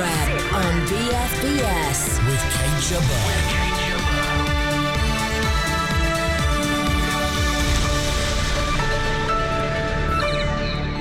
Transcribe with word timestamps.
Rep 0.00 0.52
on 0.54 0.86
BFBS 0.86 2.26
with 2.26 2.40
Kate 2.54 2.80
Gerbeau. 2.88 3.26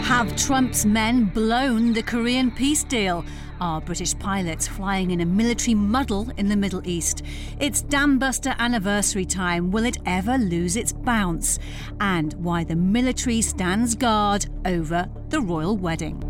Have 0.03 0.35
Trump's 0.35 0.85
men 0.85 1.25
blown 1.25 1.93
the 1.93 2.03
Korean 2.03 2.51
peace 2.51 2.83
deal? 2.83 3.23
Are 3.61 3.79
British 3.79 4.19
pilots 4.19 4.67
flying 4.67 5.11
in 5.11 5.21
a 5.21 5.25
military 5.25 5.75
muddle 5.75 6.29
in 6.35 6.49
the 6.49 6.57
Middle 6.57 6.85
East? 6.85 7.21
It's 7.57 7.81
Dambuster 7.83 8.53
anniversary 8.57 9.25
time. 9.25 9.71
Will 9.71 9.85
it 9.85 9.97
ever 10.05 10.37
lose 10.37 10.75
its 10.75 10.91
bounce? 10.91 11.57
And 12.01 12.33
why 12.33 12.65
the 12.65 12.75
military 12.75 13.41
stands 13.41 13.95
guard 13.95 14.47
over 14.65 15.07
the 15.29 15.39
royal 15.39 15.77
wedding. 15.77 16.21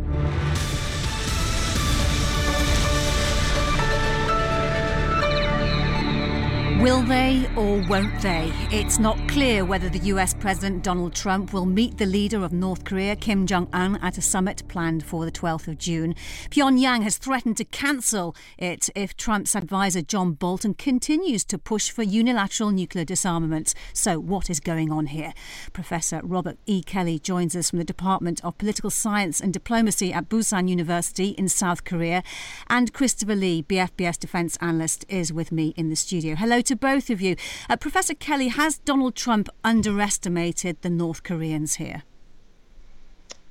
Will 6.79 7.01
they 7.01 7.45
or 7.57 7.85
won't 7.89 8.21
they? 8.21 8.53
It's 8.71 8.99
not 8.99 9.17
clear 9.27 9.65
whether 9.65 9.89
the 9.89 9.99
US 10.13 10.33
President 10.33 10.81
Donald 10.81 11.13
Trump 11.13 11.51
will 11.51 11.65
meet 11.65 11.97
the 11.97 12.05
leader 12.05 12.41
of 12.45 12.53
North 12.53 12.85
Korea, 12.85 13.17
Kim 13.17 13.45
Jong 13.45 13.67
un, 13.73 13.97
at 13.97 14.17
a 14.17 14.21
summit 14.21 14.65
planned 14.69 15.03
for 15.03 15.25
the 15.25 15.31
12th 15.31 15.67
of 15.67 15.77
June. 15.77 16.15
Pyongyang 16.49 17.03
has 17.03 17.17
threatened 17.17 17.57
to 17.57 17.65
cancel 17.65 18.33
it 18.57 18.89
if 18.95 19.17
Trump's 19.17 19.57
advisor 19.57 20.01
John 20.01 20.31
Bolton 20.31 20.73
continues 20.73 21.43
to 21.45 21.57
push 21.57 21.89
for 21.89 22.01
unilateral 22.01 22.71
nuclear 22.71 23.03
disarmament. 23.03 23.73
So, 23.91 24.17
what 24.17 24.49
is 24.49 24.61
going 24.61 24.89
on 24.89 25.07
here? 25.07 25.33
Professor 25.73 26.21
Robert 26.23 26.59
E. 26.65 26.81
Kelly 26.81 27.19
joins 27.19 27.57
us 27.57 27.71
from 27.71 27.79
the 27.79 27.85
Department 27.85 28.39
of 28.41 28.57
Political 28.57 28.91
Science 28.91 29.41
and 29.41 29.51
Diplomacy 29.51 30.13
at 30.13 30.29
Pusan 30.29 30.69
University 30.69 31.31
in 31.31 31.49
South 31.49 31.83
Korea. 31.83 32.23
And 32.67 32.93
Christopher 32.93 33.35
Lee, 33.35 33.63
BFBS 33.63 34.17
defense 34.17 34.57
analyst, 34.61 35.03
is 35.09 35.33
with 35.33 35.51
me 35.51 35.73
in 35.75 35.89
the 35.89 35.97
studio. 35.97 36.35
Hello 36.35 36.61
to 36.69 36.75
both 36.75 37.09
of 37.09 37.19
you. 37.21 37.35
Uh, 37.69 37.75
Professor 37.75 38.13
Kelly, 38.13 38.47
has 38.47 38.77
Donald 38.77 39.15
Trump 39.15 39.49
underestimated 39.63 40.81
the 40.81 40.89
North 40.89 41.23
Koreans 41.23 41.75
here? 41.75 42.03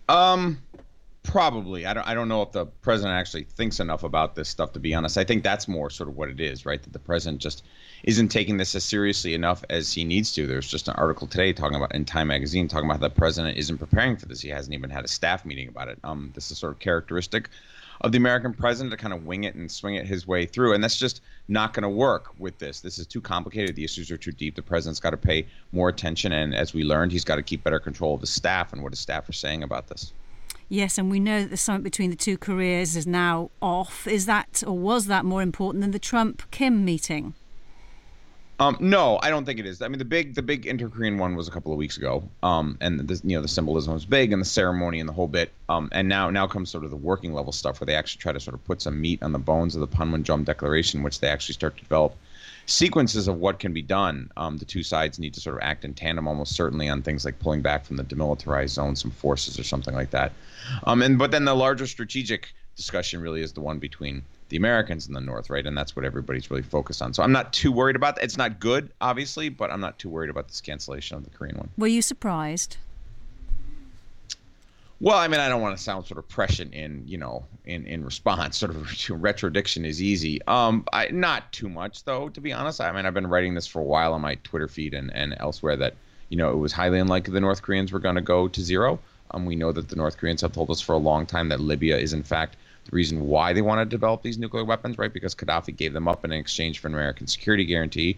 Um, 0.08 0.62
probably. 1.22 1.84
I 1.84 1.92
don't. 1.92 2.06
I 2.06 2.14
don't 2.14 2.28
know 2.28 2.42
if 2.42 2.52
the 2.52 2.64
president 2.66 3.14
actually 3.14 3.44
thinks 3.44 3.80
enough 3.80 4.04
about 4.04 4.34
this 4.34 4.48
stuff. 4.48 4.72
To 4.72 4.80
be 4.80 4.94
honest, 4.94 5.18
I 5.18 5.24
think 5.24 5.42
that's 5.42 5.68
more 5.68 5.90
sort 5.90 6.08
of 6.08 6.16
what 6.16 6.30
it 6.30 6.40
is, 6.40 6.64
right? 6.64 6.82
That 6.82 6.92
the 6.92 6.98
president 6.98 7.42
just 7.42 7.64
isn't 8.04 8.28
taking 8.28 8.56
this 8.56 8.74
as 8.74 8.84
seriously 8.84 9.34
enough 9.34 9.64
as 9.68 9.92
he 9.92 10.04
needs 10.04 10.32
to. 10.34 10.46
There's 10.46 10.70
just 10.70 10.88
an 10.88 10.94
article 10.94 11.26
today 11.26 11.52
talking 11.52 11.76
about 11.76 11.94
in 11.94 12.04
Time 12.04 12.28
Magazine 12.28 12.68
talking 12.68 12.88
about 12.88 13.00
how 13.00 13.08
the 13.08 13.14
president 13.14 13.58
isn't 13.58 13.78
preparing 13.78 14.16
for 14.16 14.26
this. 14.26 14.40
He 14.40 14.48
hasn't 14.48 14.72
even 14.72 14.88
had 14.88 15.04
a 15.04 15.08
staff 15.08 15.44
meeting 15.44 15.68
about 15.68 15.88
it. 15.88 15.98
Um, 16.04 16.30
this 16.34 16.50
is 16.50 16.58
sort 16.58 16.72
of 16.72 16.78
characteristic 16.78 17.50
of 18.00 18.12
the 18.12 18.18
American 18.18 18.52
president 18.52 18.90
to 18.92 18.96
kind 18.96 19.12
of 19.12 19.26
wing 19.26 19.44
it 19.44 19.54
and 19.54 19.70
swing 19.70 19.96
it 19.96 20.06
his 20.06 20.26
way 20.26 20.46
through. 20.46 20.74
And 20.74 20.82
that's 20.82 20.98
just 20.98 21.20
not 21.48 21.72
going 21.74 21.82
to 21.82 21.88
work 21.88 22.32
with 22.38 22.58
this. 22.58 22.80
This 22.80 22.98
is 22.98 23.06
too 23.06 23.20
complicated. 23.20 23.76
The 23.76 23.84
issues 23.84 24.10
are 24.10 24.16
too 24.16 24.32
deep. 24.32 24.54
The 24.54 24.62
president's 24.62 25.00
got 25.00 25.10
to 25.10 25.16
pay 25.16 25.46
more 25.72 25.88
attention. 25.88 26.32
And 26.32 26.54
as 26.54 26.74
we 26.74 26.84
learned, 26.84 27.12
he's 27.12 27.24
got 27.24 27.36
to 27.36 27.42
keep 27.42 27.64
better 27.64 27.80
control 27.80 28.14
of 28.14 28.20
his 28.20 28.30
staff 28.30 28.72
and 28.72 28.82
what 28.82 28.92
his 28.92 29.00
staff 29.00 29.28
are 29.28 29.32
saying 29.32 29.62
about 29.62 29.88
this. 29.88 30.12
Yes, 30.70 30.98
and 30.98 31.10
we 31.10 31.18
know 31.18 31.40
that 31.40 31.50
the 31.50 31.56
summit 31.56 31.82
between 31.82 32.10
the 32.10 32.16
two 32.16 32.36
Koreas 32.36 32.94
is 32.94 33.06
now 33.06 33.50
off. 33.62 34.06
Is 34.06 34.26
that, 34.26 34.62
or 34.66 34.76
was 34.76 35.06
that 35.06 35.24
more 35.24 35.40
important 35.40 35.80
than 35.80 35.92
the 35.92 35.98
Trump 35.98 36.42
Kim 36.50 36.84
meeting? 36.84 37.32
Um, 38.60 38.76
no, 38.80 39.20
I 39.22 39.30
don't 39.30 39.44
think 39.44 39.60
it 39.60 39.66
is. 39.66 39.82
I 39.82 39.88
mean, 39.88 39.98
the 39.98 40.04
big 40.04 40.34
the 40.34 40.42
big 40.42 40.66
inter-Korean 40.66 41.16
one 41.16 41.36
was 41.36 41.46
a 41.46 41.50
couple 41.50 41.70
of 41.70 41.78
weeks 41.78 41.96
ago, 41.96 42.28
um, 42.42 42.76
and 42.80 42.98
the, 42.98 43.20
you 43.22 43.36
know 43.36 43.42
the 43.42 43.48
symbolism 43.48 43.94
was 43.94 44.04
big 44.04 44.32
and 44.32 44.42
the 44.42 44.46
ceremony 44.46 44.98
and 44.98 45.08
the 45.08 45.12
whole 45.12 45.28
bit. 45.28 45.52
Um, 45.68 45.88
and 45.92 46.08
now 46.08 46.28
now 46.30 46.48
comes 46.48 46.68
sort 46.68 46.84
of 46.84 46.90
the 46.90 46.96
working 46.96 47.32
level 47.32 47.52
stuff 47.52 47.80
where 47.80 47.86
they 47.86 47.94
actually 47.94 48.20
try 48.20 48.32
to 48.32 48.40
sort 48.40 48.54
of 48.54 48.64
put 48.64 48.82
some 48.82 49.00
meat 49.00 49.22
on 49.22 49.30
the 49.30 49.38
bones 49.38 49.76
of 49.76 49.80
the 49.80 49.86
Panmunjom 49.86 50.44
Declaration, 50.44 51.04
which 51.04 51.20
they 51.20 51.28
actually 51.28 51.52
start 51.52 51.76
to 51.76 51.82
develop 51.84 52.16
sequences 52.66 53.28
of 53.28 53.36
what 53.38 53.60
can 53.60 53.72
be 53.72 53.80
done. 53.80 54.30
Um, 54.36 54.58
the 54.58 54.64
two 54.64 54.82
sides 54.82 55.20
need 55.20 55.34
to 55.34 55.40
sort 55.40 55.56
of 55.56 55.62
act 55.62 55.84
in 55.84 55.94
tandem, 55.94 56.26
almost 56.26 56.54
certainly 56.54 56.88
on 56.88 57.02
things 57.02 57.24
like 57.24 57.38
pulling 57.38 57.62
back 57.62 57.84
from 57.84 57.96
the 57.96 58.04
demilitarized 58.04 58.70
zone, 58.70 58.96
some 58.96 59.12
forces 59.12 59.58
or 59.58 59.62
something 59.62 59.94
like 59.94 60.10
that. 60.10 60.32
Um, 60.84 61.00
and 61.02 61.16
but 61.16 61.30
then 61.30 61.44
the 61.44 61.54
larger 61.54 61.86
strategic 61.86 62.52
discussion 62.74 63.20
really 63.20 63.40
is 63.40 63.52
the 63.52 63.60
one 63.60 63.78
between 63.78 64.22
the 64.48 64.56
Americans 64.56 65.06
in 65.06 65.14
the 65.14 65.20
North, 65.20 65.50
right? 65.50 65.66
And 65.66 65.76
that's 65.76 65.94
what 65.94 66.04
everybody's 66.04 66.50
really 66.50 66.62
focused 66.62 67.02
on. 67.02 67.12
So 67.14 67.22
I'm 67.22 67.32
not 67.32 67.52
too 67.52 67.70
worried 67.72 67.96
about 67.96 68.16
that. 68.16 68.24
It's 68.24 68.36
not 68.36 68.60
good, 68.60 68.90
obviously, 69.00 69.48
but 69.48 69.70
I'm 69.70 69.80
not 69.80 69.98
too 69.98 70.08
worried 70.08 70.30
about 70.30 70.48
this 70.48 70.60
cancellation 70.60 71.16
of 71.16 71.24
the 71.24 71.30
Korean 71.30 71.56
one. 71.56 71.68
Were 71.76 71.86
you 71.86 72.02
surprised? 72.02 72.76
Well, 75.00 75.16
I 75.16 75.28
mean, 75.28 75.38
I 75.38 75.48
don't 75.48 75.60
want 75.60 75.76
to 75.76 75.82
sound 75.82 76.06
sort 76.06 76.18
of 76.18 76.28
prescient 76.28 76.74
in, 76.74 77.04
you 77.06 77.18
know, 77.18 77.44
in, 77.64 77.86
in 77.86 78.04
response. 78.04 78.58
Sort 78.58 78.74
of 78.74 78.78
retrodiction 78.78 79.86
is 79.86 80.02
easy. 80.02 80.42
Um, 80.48 80.84
I, 80.92 81.08
not 81.08 81.52
too 81.52 81.68
much 81.68 82.02
though, 82.04 82.28
to 82.30 82.40
be 82.40 82.52
honest. 82.52 82.80
I 82.80 82.90
mean, 82.90 83.06
I've 83.06 83.14
been 83.14 83.28
writing 83.28 83.54
this 83.54 83.66
for 83.66 83.80
a 83.80 83.84
while 83.84 84.12
on 84.12 84.20
my 84.20 84.34
Twitter 84.36 84.66
feed 84.66 84.94
and, 84.94 85.14
and 85.14 85.36
elsewhere 85.38 85.76
that, 85.76 85.94
you 86.30 86.36
know, 86.36 86.50
it 86.50 86.56
was 86.56 86.72
highly 86.72 86.98
unlikely 86.98 87.32
the 87.32 87.40
North 87.40 87.62
Koreans 87.62 87.92
were 87.92 88.00
going 88.00 88.16
to 88.16 88.20
go 88.20 88.48
to 88.48 88.60
zero. 88.60 88.98
Um, 89.30 89.44
we 89.44 89.54
know 89.54 89.70
that 89.70 89.88
the 89.88 89.96
North 89.96 90.16
Koreans 90.16 90.40
have 90.40 90.52
told 90.52 90.70
us 90.70 90.80
for 90.80 90.94
a 90.94 90.98
long 90.98 91.26
time 91.26 91.50
that 91.50 91.60
Libya 91.60 91.96
is 91.98 92.12
in 92.12 92.24
fact 92.24 92.56
the 92.88 92.96
reason 92.96 93.26
why 93.26 93.52
they 93.52 93.62
want 93.62 93.80
to 93.80 93.84
develop 93.84 94.22
these 94.22 94.38
nuclear 94.38 94.64
weapons, 94.64 94.96
right? 94.98 95.12
Because 95.12 95.34
Gaddafi 95.34 95.76
gave 95.76 95.92
them 95.92 96.08
up 96.08 96.24
in 96.24 96.32
exchange 96.32 96.78
for 96.78 96.88
an 96.88 96.94
American 96.94 97.26
security 97.26 97.64
guarantee, 97.64 98.16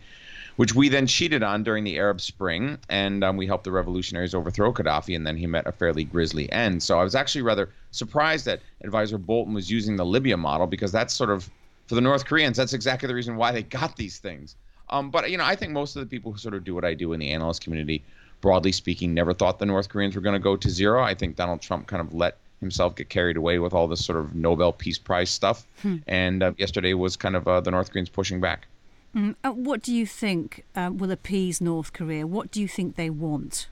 which 0.56 0.74
we 0.74 0.88
then 0.88 1.06
cheated 1.06 1.42
on 1.42 1.64
during 1.64 1.84
the 1.84 1.98
Arab 1.98 2.20
Spring, 2.20 2.78
and 2.88 3.24
um, 3.24 3.36
we 3.36 3.46
helped 3.46 3.64
the 3.64 3.72
revolutionaries 3.72 4.34
overthrow 4.34 4.72
Gaddafi, 4.72 5.16
and 5.16 5.26
then 5.26 5.36
he 5.36 5.46
met 5.46 5.66
a 5.66 5.72
fairly 5.72 6.04
grisly 6.04 6.50
end. 6.52 6.82
So 6.82 7.00
I 7.00 7.02
was 7.02 7.14
actually 7.14 7.42
rather 7.42 7.70
surprised 7.90 8.44
that 8.46 8.60
Advisor 8.82 9.18
Bolton 9.18 9.54
was 9.54 9.70
using 9.70 9.96
the 9.96 10.06
Libya 10.06 10.36
model 10.36 10.66
because 10.66 10.92
that's 10.92 11.14
sort 11.14 11.30
of 11.30 11.50
for 11.88 11.96
the 11.96 12.00
North 12.00 12.24
Koreans, 12.24 12.56
that's 12.56 12.72
exactly 12.72 13.08
the 13.08 13.14
reason 13.14 13.34
why 13.34 13.50
they 13.50 13.64
got 13.64 13.96
these 13.96 14.18
things. 14.18 14.54
Um, 14.90 15.10
but 15.10 15.28
you 15.30 15.36
know, 15.36 15.44
I 15.44 15.56
think 15.56 15.72
most 15.72 15.96
of 15.96 16.00
the 16.00 16.06
people 16.06 16.30
who 16.30 16.38
sort 16.38 16.54
of 16.54 16.62
do 16.62 16.74
what 16.74 16.84
I 16.84 16.94
do 16.94 17.12
in 17.12 17.18
the 17.18 17.30
analyst 17.30 17.64
community, 17.64 18.04
broadly 18.40 18.70
speaking, 18.70 19.12
never 19.12 19.34
thought 19.34 19.58
the 19.58 19.66
North 19.66 19.88
Koreans 19.88 20.14
were 20.14 20.22
going 20.22 20.34
to 20.34 20.40
go 20.40 20.56
to 20.56 20.70
zero. 20.70 21.02
I 21.02 21.14
think 21.14 21.34
Donald 21.34 21.60
Trump 21.60 21.88
kind 21.88 22.00
of 22.00 22.14
let 22.14 22.36
himself 22.60 22.94
get 22.94 23.08
carried 23.08 23.36
away 23.36 23.58
with 23.58 23.72
all 23.72 23.88
this 23.88 24.04
sort 24.04 24.18
of 24.18 24.34
Nobel 24.34 24.72
Peace 24.72 24.98
Prize 24.98 25.30
stuff. 25.30 25.66
Hmm. 25.82 25.96
And 26.06 26.42
uh, 26.42 26.52
yesterday 26.58 26.94
was 26.94 27.16
kind 27.16 27.36
of 27.36 27.48
uh, 27.48 27.60
the 27.60 27.70
North 27.70 27.90
Koreans 27.90 28.08
pushing 28.08 28.40
back. 28.40 28.66
Mm. 29.14 29.34
Uh, 29.42 29.50
what 29.50 29.82
do 29.82 29.92
you 29.92 30.06
think 30.06 30.64
uh, 30.76 30.90
will 30.92 31.10
appease 31.10 31.60
North 31.60 31.92
Korea? 31.92 32.26
What 32.26 32.52
do 32.52 32.60
you 32.60 32.68
think 32.68 32.94
they 32.94 33.10
want? 33.10 33.68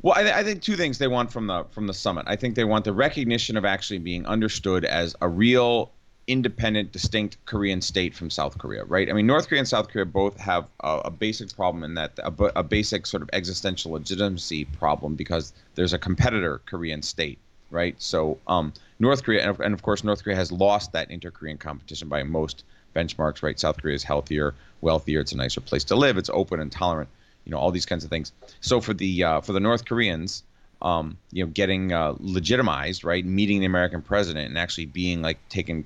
Well, 0.00 0.14
I, 0.16 0.22
th- 0.22 0.34
I, 0.34 0.42
think 0.44 0.62
two 0.62 0.76
things 0.76 0.98
they 0.98 1.08
want 1.08 1.32
from 1.32 1.46
the 1.46 1.64
from 1.70 1.86
the 1.86 1.94
summit. 1.94 2.24
I 2.28 2.36
think 2.36 2.54
they 2.54 2.64
want 2.64 2.84
the 2.84 2.92
recognition 2.92 3.56
of 3.56 3.64
actually 3.64 3.98
being 3.98 4.24
understood 4.26 4.84
as 4.84 5.16
a 5.20 5.28
real 5.28 5.90
independent, 6.26 6.92
distinct 6.92 7.36
Korean 7.46 7.80
state 7.80 8.14
from 8.14 8.30
South 8.30 8.58
Korea, 8.58 8.84
right? 8.84 9.08
I 9.08 9.12
mean, 9.12 9.26
North 9.26 9.48
Korea 9.48 9.60
and 9.60 9.68
South 9.68 9.88
Korea 9.88 10.04
both 10.04 10.36
have 10.38 10.66
a, 10.80 11.02
a 11.06 11.10
basic 11.10 11.54
problem 11.54 11.84
in 11.84 11.94
that 11.94 12.18
a, 12.18 12.32
a, 12.56 12.62
basic 12.62 13.06
sort 13.06 13.22
of 13.22 13.30
existential 13.32 13.92
legitimacy 13.92 14.64
problem 14.64 15.14
because 15.14 15.52
there's 15.76 15.92
a 15.92 15.98
competitor 15.98 16.60
Korean 16.66 17.02
state, 17.02 17.38
right? 17.70 17.94
So 17.98 18.38
um, 18.48 18.72
North 18.98 19.22
Korea, 19.22 19.52
and 19.60 19.72
of, 19.72 19.82
course, 19.82 20.02
North 20.02 20.24
Korea 20.24 20.36
has 20.36 20.50
lost 20.50 20.92
that 20.92 21.10
inter-Korean 21.10 21.58
competition 21.58 22.08
by 22.08 22.24
most 22.24 22.64
benchmarks, 22.94 23.42
right? 23.42 23.58
South 23.58 23.80
Korea 23.80 23.94
is 23.94 24.02
healthier, 24.02 24.54
wealthier, 24.80 25.20
it's 25.20 25.32
a 25.32 25.36
nicer 25.36 25.60
place 25.60 25.84
to 25.84 25.96
live, 25.96 26.18
it's 26.18 26.30
open 26.30 26.58
and 26.58 26.72
tolerant, 26.72 27.08
you 27.44 27.52
know, 27.52 27.58
all 27.58 27.70
these 27.70 27.86
kinds 27.86 28.02
of 28.02 28.10
things. 28.10 28.32
So 28.60 28.80
for 28.80 28.94
the 28.94 29.22
uh, 29.22 29.40
for 29.42 29.52
the 29.52 29.60
North 29.60 29.84
Koreans, 29.84 30.42
um, 30.82 31.18
you 31.30 31.44
know, 31.44 31.50
getting 31.52 31.92
uh, 31.92 32.14
legitimized, 32.18 33.04
right, 33.04 33.24
meeting 33.24 33.60
the 33.60 33.66
American 33.66 34.02
president 34.02 34.48
and 34.48 34.58
actually 34.58 34.86
being 34.86 35.22
like 35.22 35.38
taken 35.48 35.84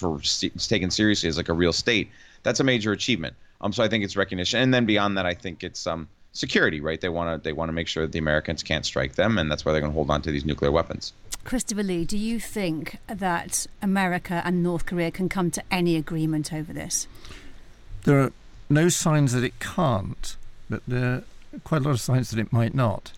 for 0.00 0.18
it's 0.18 0.66
taken 0.66 0.90
seriously 0.90 1.28
as 1.28 1.36
like 1.36 1.48
a 1.48 1.52
real 1.52 1.72
state, 1.72 2.10
that's 2.42 2.60
a 2.60 2.64
major 2.64 2.92
achievement. 2.92 3.34
Um, 3.60 3.72
so 3.72 3.84
I 3.84 3.88
think 3.88 4.02
it's 4.04 4.16
recognition, 4.16 4.60
and 4.60 4.72
then 4.74 4.86
beyond 4.86 5.16
that, 5.18 5.26
I 5.26 5.34
think 5.34 5.62
it's 5.62 5.86
um 5.86 6.08
security, 6.32 6.80
right? 6.80 7.00
They 7.00 7.08
want 7.08 7.42
to 7.42 7.44
they 7.44 7.52
want 7.52 7.68
to 7.68 7.72
make 7.72 7.88
sure 7.88 8.04
that 8.04 8.12
the 8.12 8.18
Americans 8.18 8.62
can't 8.62 8.84
strike 8.84 9.14
them, 9.14 9.38
and 9.38 9.50
that's 9.50 9.64
why 9.64 9.72
they're 9.72 9.80
going 9.80 9.92
to 9.92 9.94
hold 9.94 10.10
on 10.10 10.22
to 10.22 10.30
these 10.30 10.44
nuclear 10.44 10.72
weapons. 10.72 11.12
Christopher 11.44 11.82
Lee, 11.82 12.04
do 12.04 12.18
you 12.18 12.38
think 12.38 12.98
that 13.06 13.66
America 13.80 14.42
and 14.44 14.62
North 14.62 14.86
Korea 14.86 15.10
can 15.10 15.28
come 15.28 15.50
to 15.52 15.62
any 15.70 15.96
agreement 15.96 16.52
over 16.52 16.72
this? 16.72 17.06
There 18.04 18.20
are 18.20 18.32
no 18.68 18.88
signs 18.88 19.32
that 19.32 19.44
it 19.44 19.58
can't, 19.58 20.36
but 20.68 20.82
there 20.86 21.04
are 21.04 21.24
quite 21.64 21.80
a 21.80 21.84
lot 21.84 21.92
of 21.92 22.00
signs 22.00 22.30
that 22.30 22.38
it 22.38 22.52
might 22.52 22.74
not. 22.74 23.12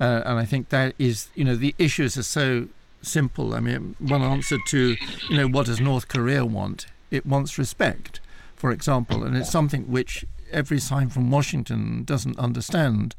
Uh, 0.00 0.22
and 0.24 0.38
I 0.38 0.44
think 0.44 0.70
that 0.70 0.94
is, 0.98 1.28
you 1.34 1.44
know, 1.44 1.56
the 1.56 1.74
issues 1.78 2.16
are 2.16 2.22
so 2.22 2.68
simple. 3.02 3.54
I 3.54 3.60
mean, 3.60 3.96
one 3.98 4.22
answer 4.22 4.58
to, 4.68 4.96
you 5.28 5.36
know, 5.36 5.48
what 5.48 5.66
does 5.66 5.80
North 5.80 6.08
Korea 6.08 6.44
want? 6.44 6.86
It 7.10 7.26
wants 7.26 7.58
respect, 7.58 8.20
for 8.56 8.70
example, 8.70 9.24
and 9.24 9.36
it's 9.36 9.50
something 9.50 9.90
which 9.90 10.24
every 10.52 10.78
sign 10.78 11.08
from 11.08 11.30
Washington 11.30 12.04
doesn't 12.04 12.38
understand 12.38 13.14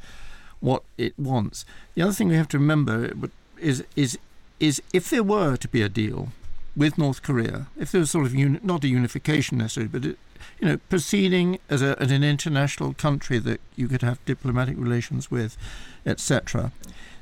what 0.59 0.83
it 0.97 1.17
wants. 1.17 1.65
The 1.95 2.03
other 2.03 2.13
thing 2.13 2.29
we 2.29 2.35
have 2.35 2.47
to 2.49 2.59
remember 2.59 3.11
is 3.59 3.83
is 3.95 4.17
is 4.59 4.81
if 4.93 5.09
there 5.09 5.23
were 5.23 5.57
to 5.57 5.67
be 5.67 5.81
a 5.81 5.89
deal 5.89 6.29
with 6.75 6.97
North 6.97 7.21
Korea, 7.23 7.67
if 7.77 7.91
there 7.91 7.99
was 7.99 8.11
sort 8.11 8.25
of 8.25 8.35
uni- 8.35 8.59
not 8.63 8.83
a 8.83 8.87
unification 8.87 9.57
necessarily, 9.57 9.89
but 9.89 10.05
it, 10.05 10.17
you 10.59 10.67
know, 10.67 10.77
proceeding 10.89 11.59
as, 11.69 11.81
a, 11.81 11.99
as 12.01 12.11
an 12.11 12.23
international 12.23 12.93
country 12.93 13.39
that 13.39 13.59
you 13.75 13.87
could 13.87 14.03
have 14.03 14.23
diplomatic 14.25 14.77
relations 14.77 15.29
with, 15.29 15.57
etc., 16.05 16.71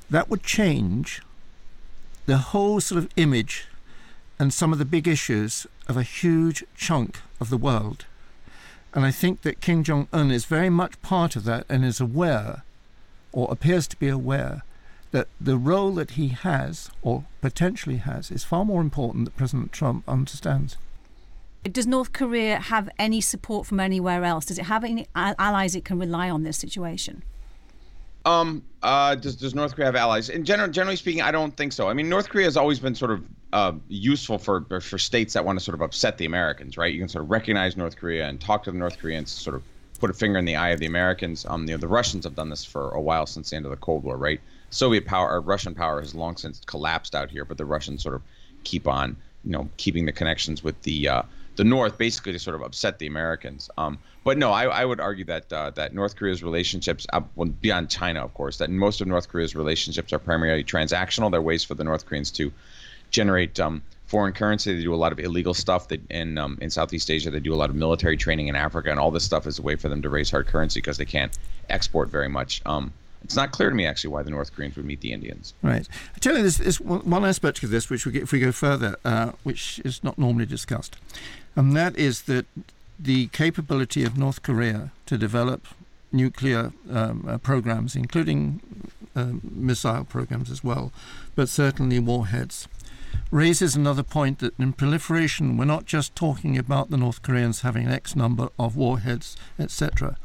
that 0.09 0.29
would 0.29 0.43
change 0.43 1.21
the 2.29 2.37
whole 2.37 2.79
sort 2.79 2.99
of 2.99 3.09
image 3.15 3.65
and 4.37 4.53
some 4.53 4.71
of 4.71 4.77
the 4.77 4.85
big 4.85 5.07
issues 5.07 5.65
of 5.87 5.97
a 5.97 6.03
huge 6.03 6.63
chunk 6.75 7.21
of 7.41 7.49
the 7.49 7.57
world. 7.57 8.05
And 8.93 9.03
I 9.03 9.09
think 9.09 9.41
that 9.41 9.61
Kim 9.61 9.83
Jong 9.83 10.07
un 10.13 10.29
is 10.29 10.45
very 10.45 10.69
much 10.69 11.01
part 11.01 11.35
of 11.35 11.43
that 11.45 11.65
and 11.67 11.83
is 11.83 11.99
aware, 11.99 12.63
or 13.31 13.51
appears 13.51 13.87
to 13.87 13.97
be 13.97 14.09
aware, 14.09 14.61
that 15.09 15.27
the 15.41 15.57
role 15.57 15.91
that 15.95 16.11
he 16.11 16.27
has, 16.27 16.91
or 17.01 17.25
potentially 17.41 17.97
has, 17.97 18.29
is 18.29 18.43
far 18.43 18.63
more 18.63 18.81
important 18.81 19.25
than 19.25 19.33
President 19.33 19.71
Trump 19.71 20.03
understands. 20.07 20.77
Does 21.63 21.87
North 21.87 22.13
Korea 22.13 22.59
have 22.59 22.89
any 22.99 23.21
support 23.21 23.65
from 23.65 23.79
anywhere 23.79 24.23
else? 24.23 24.45
Does 24.45 24.59
it 24.59 24.65
have 24.65 24.83
any 24.83 25.07
allies 25.15 25.75
it 25.75 25.83
can 25.83 25.97
rely 25.97 26.29
on 26.29 26.43
this 26.43 26.57
situation? 26.59 27.23
Um, 28.25 28.63
uh, 28.83 29.15
does, 29.15 29.35
does 29.35 29.55
North 29.55 29.75
Korea 29.75 29.85
have 29.85 29.95
allies? 29.95 30.29
In 30.29 30.43
general, 30.43 30.69
generally 30.69 30.95
speaking, 30.95 31.21
I 31.21 31.31
don't 31.31 31.55
think 31.55 31.73
so. 31.73 31.89
I 31.89 31.93
mean, 31.93 32.09
North 32.09 32.29
Korea 32.29 32.45
has 32.45 32.57
always 32.57 32.79
been 32.79 32.95
sort 32.95 33.11
of 33.11 33.23
uh, 33.53 33.73
useful 33.87 34.37
for 34.37 34.61
for 34.81 34.97
states 34.97 35.33
that 35.33 35.45
want 35.45 35.57
to 35.57 35.63
sort 35.63 35.75
of 35.75 35.81
upset 35.81 36.17
the 36.17 36.25
Americans, 36.25 36.77
right? 36.77 36.93
You 36.93 36.99
can 36.99 37.09
sort 37.09 37.23
of 37.23 37.31
recognize 37.31 37.77
North 37.77 37.95
Korea 37.95 38.27
and 38.27 38.39
talk 38.39 38.63
to 38.63 38.71
the 38.71 38.77
North 38.77 38.99
Koreans, 38.99 39.31
sort 39.31 39.55
of 39.55 39.63
put 39.99 40.09
a 40.09 40.13
finger 40.13 40.37
in 40.37 40.45
the 40.45 40.55
eye 40.55 40.69
of 40.69 40.79
the 40.79 40.85
Americans. 40.85 41.45
Um, 41.47 41.67
you 41.67 41.71
know, 41.71 41.77
the 41.77 41.87
Russians 41.87 42.23
have 42.25 42.35
done 42.35 42.49
this 42.49 42.63
for 42.63 42.91
a 42.91 43.01
while 43.01 43.25
since 43.25 43.49
the 43.49 43.55
end 43.55 43.65
of 43.65 43.71
the 43.71 43.77
Cold 43.77 44.03
War, 44.03 44.17
right? 44.17 44.39
Soviet 44.69 45.05
power 45.05 45.29
or 45.31 45.41
Russian 45.41 45.73
power 45.73 45.99
has 45.99 46.13
long 46.13 46.37
since 46.37 46.61
collapsed 46.65 47.15
out 47.15 47.31
here, 47.31 47.43
but 47.45 47.57
the 47.57 47.65
Russians 47.65 48.03
sort 48.03 48.15
of 48.15 48.21
keep 48.63 48.87
on, 48.87 49.17
you 49.43 49.51
know, 49.51 49.69
keeping 49.77 50.05
the 50.05 50.11
connections 50.11 50.63
with 50.63 50.81
the 50.83 51.07
uh, 51.07 51.23
the 51.59 51.65
North, 51.65 51.97
basically 51.97 52.31
to 52.31 52.39
sort 52.39 52.55
of 52.55 52.61
upset 52.61 52.99
the 52.99 53.05
Americans. 53.05 53.69
Um, 53.77 53.99
but 54.23 54.37
no, 54.37 54.53
I, 54.53 54.63
I, 54.63 54.85
would 54.85 55.01
argue 55.01 55.25
that 55.25 55.51
uh, 55.51 55.71
that 55.71 55.93
North 55.93 56.15
Korea's 56.15 56.41
relationships, 56.41 57.05
uh, 57.11 57.19
beyond 57.59 57.89
China, 57.89 58.23
of 58.23 58.33
course, 58.33 58.59
that 58.59 58.69
most 58.69 59.01
of 59.01 59.07
North 59.07 59.27
Korea's 59.27 59.55
relationships 59.57 60.13
are 60.13 60.19
primarily 60.19 60.63
transactional. 60.63 61.29
They're 61.29 61.41
ways 61.41 61.65
for 61.65 61.75
the 61.75 61.83
North 61.83 62.05
Koreans 62.05 62.31
to 62.31 62.53
generate 63.11 63.59
um, 63.59 63.81
foreign 64.07 64.31
currency. 64.31 64.73
They 64.73 64.83
do 64.83 64.93
a 64.93 64.95
lot 64.95 65.11
of 65.11 65.19
illegal 65.19 65.53
stuff 65.53 65.89
that 65.89 65.99
in 66.09 66.37
um, 66.37 66.57
in 66.61 66.69
Southeast 66.69 67.11
Asia. 67.11 67.29
They 67.29 67.41
do 67.41 67.53
a 67.53 67.59
lot 67.59 67.69
of 67.69 67.75
military 67.75 68.15
training 68.15 68.47
in 68.47 68.55
Africa, 68.55 68.89
and 68.89 68.97
all 68.97 69.11
this 69.11 69.25
stuff 69.25 69.45
is 69.45 69.59
a 69.59 69.61
way 69.61 69.75
for 69.75 69.89
them 69.89 70.01
to 70.01 70.09
raise 70.09 70.31
hard 70.31 70.47
currency 70.47 70.79
because 70.79 70.95
they 70.95 71.11
can't 71.17 71.37
export 71.69 72.07
very 72.07 72.29
much. 72.29 72.61
Um, 72.65 72.93
it's 73.23 73.35
not 73.35 73.51
clear 73.51 73.69
to 73.69 73.75
me 73.75 73.85
actually 73.85 74.11
why 74.11 74.23
the 74.23 74.31
North 74.31 74.55
Koreans 74.55 74.75
would 74.75 74.85
meet 74.85 75.01
the 75.01 75.11
Indians. 75.11 75.53
Right. 75.61 75.87
I 76.15 76.19
tell 76.19 76.35
you, 76.35 76.41
there's, 76.41 76.57
there's 76.57 76.79
one 76.79 77.25
aspect 77.25 77.61
of 77.63 77.69
this 77.69 77.89
which 77.89 78.05
we 78.05 78.11
get, 78.11 78.23
if 78.23 78.31
we 78.31 78.39
go 78.39 78.51
further, 78.51 78.95
uh, 79.03 79.33
which 79.43 79.79
is 79.83 80.03
not 80.03 80.17
normally 80.17 80.45
discussed, 80.45 80.97
and 81.55 81.75
that 81.75 81.97
is 81.97 82.23
that 82.23 82.45
the 82.99 83.27
capability 83.27 84.03
of 84.03 84.17
North 84.17 84.43
Korea 84.43 84.91
to 85.05 85.17
develop 85.17 85.67
nuclear 86.11 86.73
um, 86.91 87.25
uh, 87.27 87.37
programs, 87.37 87.95
including 87.95 88.61
uh, 89.15 89.33
missile 89.43 90.03
programs 90.03 90.49
as 90.49 90.63
well, 90.63 90.91
but 91.35 91.49
certainly 91.49 91.99
warheads, 91.99 92.67
raises 93.31 93.75
another 93.75 94.03
point 94.03 94.39
that 94.39 94.57
in 94.59 94.73
proliferation, 94.73 95.57
we're 95.57 95.65
not 95.65 95.85
just 95.85 96.15
talking 96.15 96.57
about 96.57 96.89
the 96.89 96.97
North 96.97 97.21
Koreans 97.21 97.61
having 97.61 97.87
X 97.87 98.15
number 98.15 98.49
of 98.57 98.75
warheads, 98.75 99.37
etc. 99.59 100.17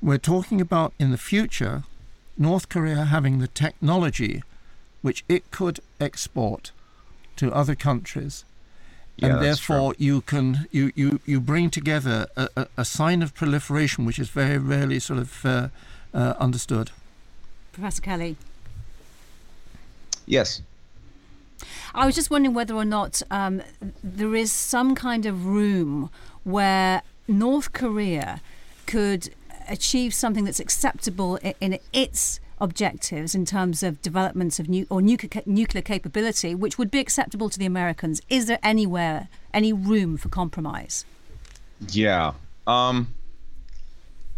We're 0.00 0.18
talking 0.18 0.60
about 0.60 0.92
in 0.98 1.10
the 1.10 1.18
future 1.18 1.84
North 2.38 2.68
Korea 2.68 3.04
having 3.04 3.38
the 3.38 3.48
technology 3.48 4.42
which 5.00 5.24
it 5.28 5.50
could 5.50 5.80
export 6.00 6.70
to 7.36 7.52
other 7.52 7.74
countries. 7.74 8.44
Yeah, 9.16 9.28
and 9.28 9.42
therefore, 9.42 9.94
true. 9.94 10.06
you 10.06 10.20
can 10.22 10.68
you, 10.70 10.90
you, 10.94 11.20
you 11.26 11.40
bring 11.40 11.70
together 11.70 12.26
a, 12.36 12.48
a, 12.56 12.66
a, 12.78 12.84
sign 12.84 13.22
of 13.22 13.34
proliferation, 13.34 14.04
which 14.04 14.18
is 14.18 14.30
very 14.30 14.58
rarely 14.58 14.98
sort 14.98 15.18
of 15.18 15.44
uh, 15.44 15.68
uh, 16.14 16.34
understood. 16.38 16.90
Professor 17.72 18.02
Kelly. 18.02 18.36
Yes. 20.26 20.62
I 21.94 22.06
was 22.06 22.14
just 22.14 22.30
wondering 22.30 22.54
whether 22.54 22.74
or 22.74 22.84
not 22.84 23.22
um, 23.30 23.62
there 24.02 24.34
is 24.34 24.50
some 24.50 24.94
kind 24.94 25.26
of 25.26 25.46
room 25.46 26.10
where 26.42 27.02
North 27.28 27.72
Korea 27.72 28.40
could 28.86 29.34
achieve 29.68 30.14
something 30.14 30.44
that's 30.44 30.60
acceptable 30.60 31.36
in, 31.36 31.54
in 31.60 31.78
its 31.92 32.40
objectives 32.62 33.34
in 33.34 33.44
terms 33.44 33.82
of 33.82 34.00
development 34.00 34.58
of 34.60 34.68
new 34.68 34.86
or 34.88 35.02
nuclear, 35.02 35.42
nuclear 35.44 35.82
capability, 35.82 36.54
which 36.54 36.78
would 36.78 36.90
be 36.90 37.00
acceptable 37.00 37.50
to 37.50 37.58
the 37.58 37.66
Americans. 37.66 38.22
Is 38.28 38.46
there 38.46 38.60
anywhere 38.62 39.28
any 39.52 39.72
room 39.72 40.16
for 40.16 40.28
compromise? 40.28 41.04
Yeah. 41.88 42.32
Um, 42.66 43.12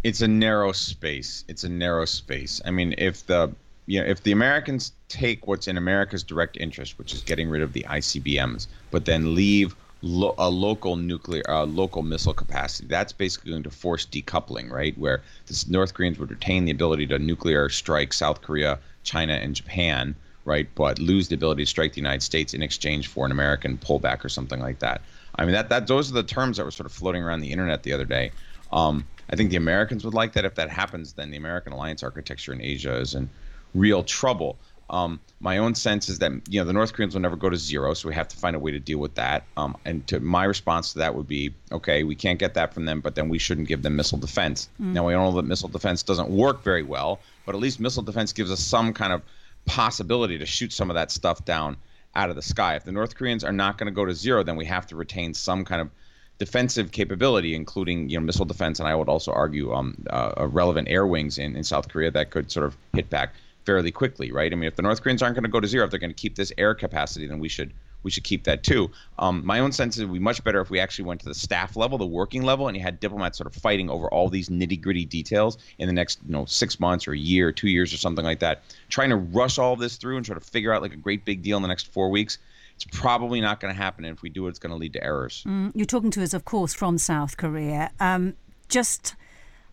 it's 0.03 0.21
a 0.21 0.27
narrow 0.27 0.71
space. 0.71 1.45
It's 1.47 1.63
a 1.63 1.69
narrow 1.69 2.05
space. 2.05 2.59
I 2.65 2.71
mean, 2.71 2.95
if 2.97 3.25
the 3.27 3.53
you 3.85 4.01
know, 4.01 4.07
if 4.07 4.23
the 4.23 4.31
Americans 4.31 4.91
take 5.09 5.45
what's 5.45 5.67
in 5.67 5.77
America's 5.77 6.23
direct 6.23 6.57
interest, 6.57 6.97
which 6.97 7.13
is 7.13 7.21
getting 7.21 7.47
rid 7.49 7.61
of 7.61 7.73
the 7.73 7.85
ICBMs, 7.87 8.65
but 8.89 9.05
then 9.05 9.35
leave 9.35 9.75
lo- 10.05 10.35
a 10.37 10.49
local 10.49 10.95
nuclear, 10.95 11.43
uh, 11.49 11.65
local 11.65 12.03
missile 12.03 12.33
capacity. 12.33 12.87
That's 12.87 13.11
basically 13.11 13.51
going 13.51 13.63
to 13.63 13.71
force 13.71 14.05
decoupling, 14.05 14.69
right? 14.69 14.95
Where 14.97 15.23
the 15.47 15.65
North 15.67 15.95
Koreans 15.95 16.19
would 16.19 16.29
retain 16.29 16.65
the 16.65 16.71
ability 16.71 17.07
to 17.07 17.17
nuclear 17.19 17.69
strike 17.69 18.13
South 18.13 18.41
Korea, 18.41 18.79
China, 19.03 19.33
and 19.33 19.55
Japan, 19.55 20.15
right? 20.45 20.69
But 20.75 20.99
lose 20.99 21.27
the 21.27 21.35
ability 21.35 21.63
to 21.63 21.69
strike 21.69 21.93
the 21.93 22.01
United 22.01 22.21
States 22.21 22.53
in 22.53 22.61
exchange 22.61 23.07
for 23.07 23.25
an 23.25 23.31
American 23.31 23.77
pullback 23.79 24.23
or 24.23 24.29
something 24.29 24.59
like 24.59 24.79
that. 24.79 25.01
I 25.37 25.43
mean, 25.43 25.53
that 25.53 25.69
that 25.69 25.87
those 25.87 26.11
are 26.11 26.13
the 26.13 26.23
terms 26.23 26.57
that 26.57 26.65
were 26.65 26.71
sort 26.71 26.85
of 26.85 26.93
floating 26.93 27.23
around 27.23 27.41
the 27.41 27.51
internet 27.51 27.81
the 27.81 27.93
other 27.93 28.05
day. 28.05 28.31
Um, 28.71 29.07
I 29.31 29.35
think 29.35 29.49
the 29.49 29.57
Americans 29.57 30.05
would 30.05 30.13
like 30.13 30.33
that. 30.33 30.45
If 30.45 30.53
that 30.55 30.69
happens, 30.69 31.13
then 31.13 31.31
the 31.31 31.37
American 31.37 31.73
alliance 31.73 32.03
architecture 32.03 32.53
in 32.53 32.61
Asia 32.61 32.95
is 32.95 33.15
in 33.15 33.27
real 33.73 34.03
trouble. 34.03 34.59
Um, 34.89 35.19
my 35.39 35.57
own 35.57 35.73
sense 35.73 36.09
is 36.09 36.19
that 36.19 36.31
you 36.49 36.59
know 36.59 36.65
the 36.65 36.73
North 36.73 36.93
Koreans 36.93 37.15
will 37.15 37.21
never 37.21 37.35
go 37.35 37.49
to 37.49 37.57
zero, 37.57 37.93
so 37.93 38.07
we 38.07 38.15
have 38.15 38.27
to 38.27 38.37
find 38.37 38.55
a 38.55 38.59
way 38.59 38.71
to 38.71 38.79
deal 38.79 38.99
with 38.99 39.15
that. 39.15 39.43
Um, 39.57 39.75
and 39.83 40.05
to 40.07 40.19
my 40.19 40.43
response 40.43 40.93
to 40.93 40.99
that 40.99 41.15
would 41.15 41.27
be, 41.27 41.53
okay, 41.71 42.03
we 42.03 42.15
can't 42.15 42.37
get 42.37 42.53
that 42.53 42.73
from 42.73 42.85
them, 42.85 43.01
but 43.01 43.15
then 43.15 43.29
we 43.29 43.39
shouldn't 43.39 43.67
give 43.67 43.81
them 43.81 43.95
missile 43.95 44.19
defense. 44.19 44.69
Mm. 44.79 44.93
Now 44.93 45.07
we 45.07 45.13
all 45.13 45.31
know 45.31 45.37
that 45.37 45.47
missile 45.47 45.69
defense 45.69 46.03
doesn't 46.03 46.29
work 46.29 46.63
very 46.63 46.83
well, 46.83 47.19
but 47.45 47.55
at 47.55 47.61
least 47.61 47.79
missile 47.79 48.03
defense 48.03 48.31
gives 48.33 48.51
us 48.51 48.59
some 48.59 48.93
kind 48.93 49.11
of 49.11 49.21
possibility 49.65 50.37
to 50.37 50.45
shoot 50.45 50.71
some 50.71 50.91
of 50.91 50.93
that 50.95 51.09
stuff 51.11 51.43
down 51.45 51.77
out 52.15 52.29
of 52.29 52.35
the 52.35 52.41
sky. 52.41 52.75
If 52.75 52.83
the 52.83 52.91
North 52.91 53.15
Koreans 53.15 53.43
are 53.43 53.51
not 53.51 53.77
going 53.77 53.87
to 53.87 53.95
go 53.95 54.05
to 54.05 54.13
zero, 54.13 54.43
then 54.43 54.55
we 54.55 54.65
have 54.65 54.87
to 54.87 54.95
retain 54.95 55.33
some 55.33 55.65
kind 55.65 55.81
of 55.81 55.89
defensive 56.37 56.91
capability, 56.91 57.55
including 57.55 58.09
you 58.09 58.19
know 58.19 58.25
missile 58.25 58.45
defense, 58.45 58.79
and 58.79 58.87
I 58.87 58.95
would 58.95 59.09
also 59.09 59.31
argue 59.31 59.73
um, 59.73 60.05
uh, 60.09 60.47
relevant 60.47 60.87
air 60.89 61.05
wings 61.07 61.37
in, 61.37 61.55
in 61.55 61.63
South 61.63 61.89
Korea 61.89 62.11
that 62.11 62.29
could 62.29 62.51
sort 62.51 62.65
of 62.65 62.77
hit 62.93 63.09
back 63.09 63.33
fairly 63.65 63.91
quickly, 63.91 64.31
right? 64.31 64.51
I 64.51 64.55
mean, 64.55 64.67
if 64.67 64.75
the 64.75 64.81
North 64.81 65.01
Koreans 65.01 65.21
aren't 65.21 65.35
going 65.35 65.43
to 65.43 65.49
go 65.49 65.59
to 65.59 65.67
zero, 65.67 65.85
if 65.85 65.91
they're 65.91 65.99
going 65.99 66.13
to 66.13 66.21
keep 66.21 66.35
this 66.35 66.51
air 66.57 66.75
capacity, 66.75 67.27
then 67.27 67.39
we 67.39 67.49
should 67.49 67.73
we 68.03 68.11
should 68.11 68.23
keep 68.23 68.43
that 68.43 68.61
too. 68.61 68.91
Um, 69.17 69.43
my 69.43 69.59
own 69.59 69.71
sense 69.71 69.95
is 69.95 70.01
it 70.01 70.05
would 70.05 70.13
be 70.13 70.19
much 70.19 70.43
better 70.43 70.61
if 70.61 70.69
we 70.69 70.79
actually 70.79 71.05
went 71.05 71.21
to 71.21 71.25
the 71.25 71.33
staff 71.33 71.75
level, 71.75 71.97
the 71.97 72.05
working 72.05 72.43
level, 72.43 72.67
and 72.67 72.77
you 72.77 72.83
had 72.83 72.99
diplomats 72.99 73.35
sort 73.35 73.47
of 73.47 73.59
fighting 73.59 73.89
over 73.89 74.07
all 74.09 74.29
these 74.29 74.47
nitty 74.47 74.79
gritty 74.79 75.05
details 75.05 75.57
in 75.79 75.87
the 75.87 75.93
next, 75.93 76.19
you 76.23 76.31
know, 76.31 76.45
six 76.45 76.79
months 76.79 77.07
or 77.07 77.13
a 77.13 77.17
year, 77.17 77.51
two 77.51 77.67
years 77.67 77.91
or 77.91 77.97
something 77.97 78.23
like 78.23 78.39
that. 78.39 78.61
Trying 78.89 79.09
to 79.09 79.15
rush 79.15 79.57
all 79.57 79.75
this 79.75 79.97
through 79.97 80.17
and 80.17 80.25
try 80.25 80.35
to 80.35 80.39
figure 80.39 80.71
out 80.71 80.83
like 80.83 80.93
a 80.93 80.97
great 80.97 81.25
big 81.25 81.41
deal 81.41 81.57
in 81.57 81.63
the 81.63 81.67
next 81.67 81.91
four 81.91 82.11
weeks. 82.11 82.37
It's 82.75 82.85
probably 82.91 83.41
not 83.41 83.59
going 83.59 83.73
to 83.73 83.77
happen. 83.77 84.05
And 84.05 84.15
if 84.15 84.21
we 84.21 84.29
do 84.29 84.45
it, 84.45 84.49
it's 84.51 84.59
going 84.59 84.71
to 84.71 84.77
lead 84.77 84.93
to 84.93 85.03
errors. 85.03 85.43
Mm, 85.47 85.71
you're 85.73 85.85
talking 85.87 86.11
to 86.11 86.21
us, 86.21 86.35
of 86.35 86.45
course, 86.45 86.75
from 86.75 86.99
South 86.99 87.37
Korea. 87.37 87.89
Um, 87.99 88.35
just 88.69 89.15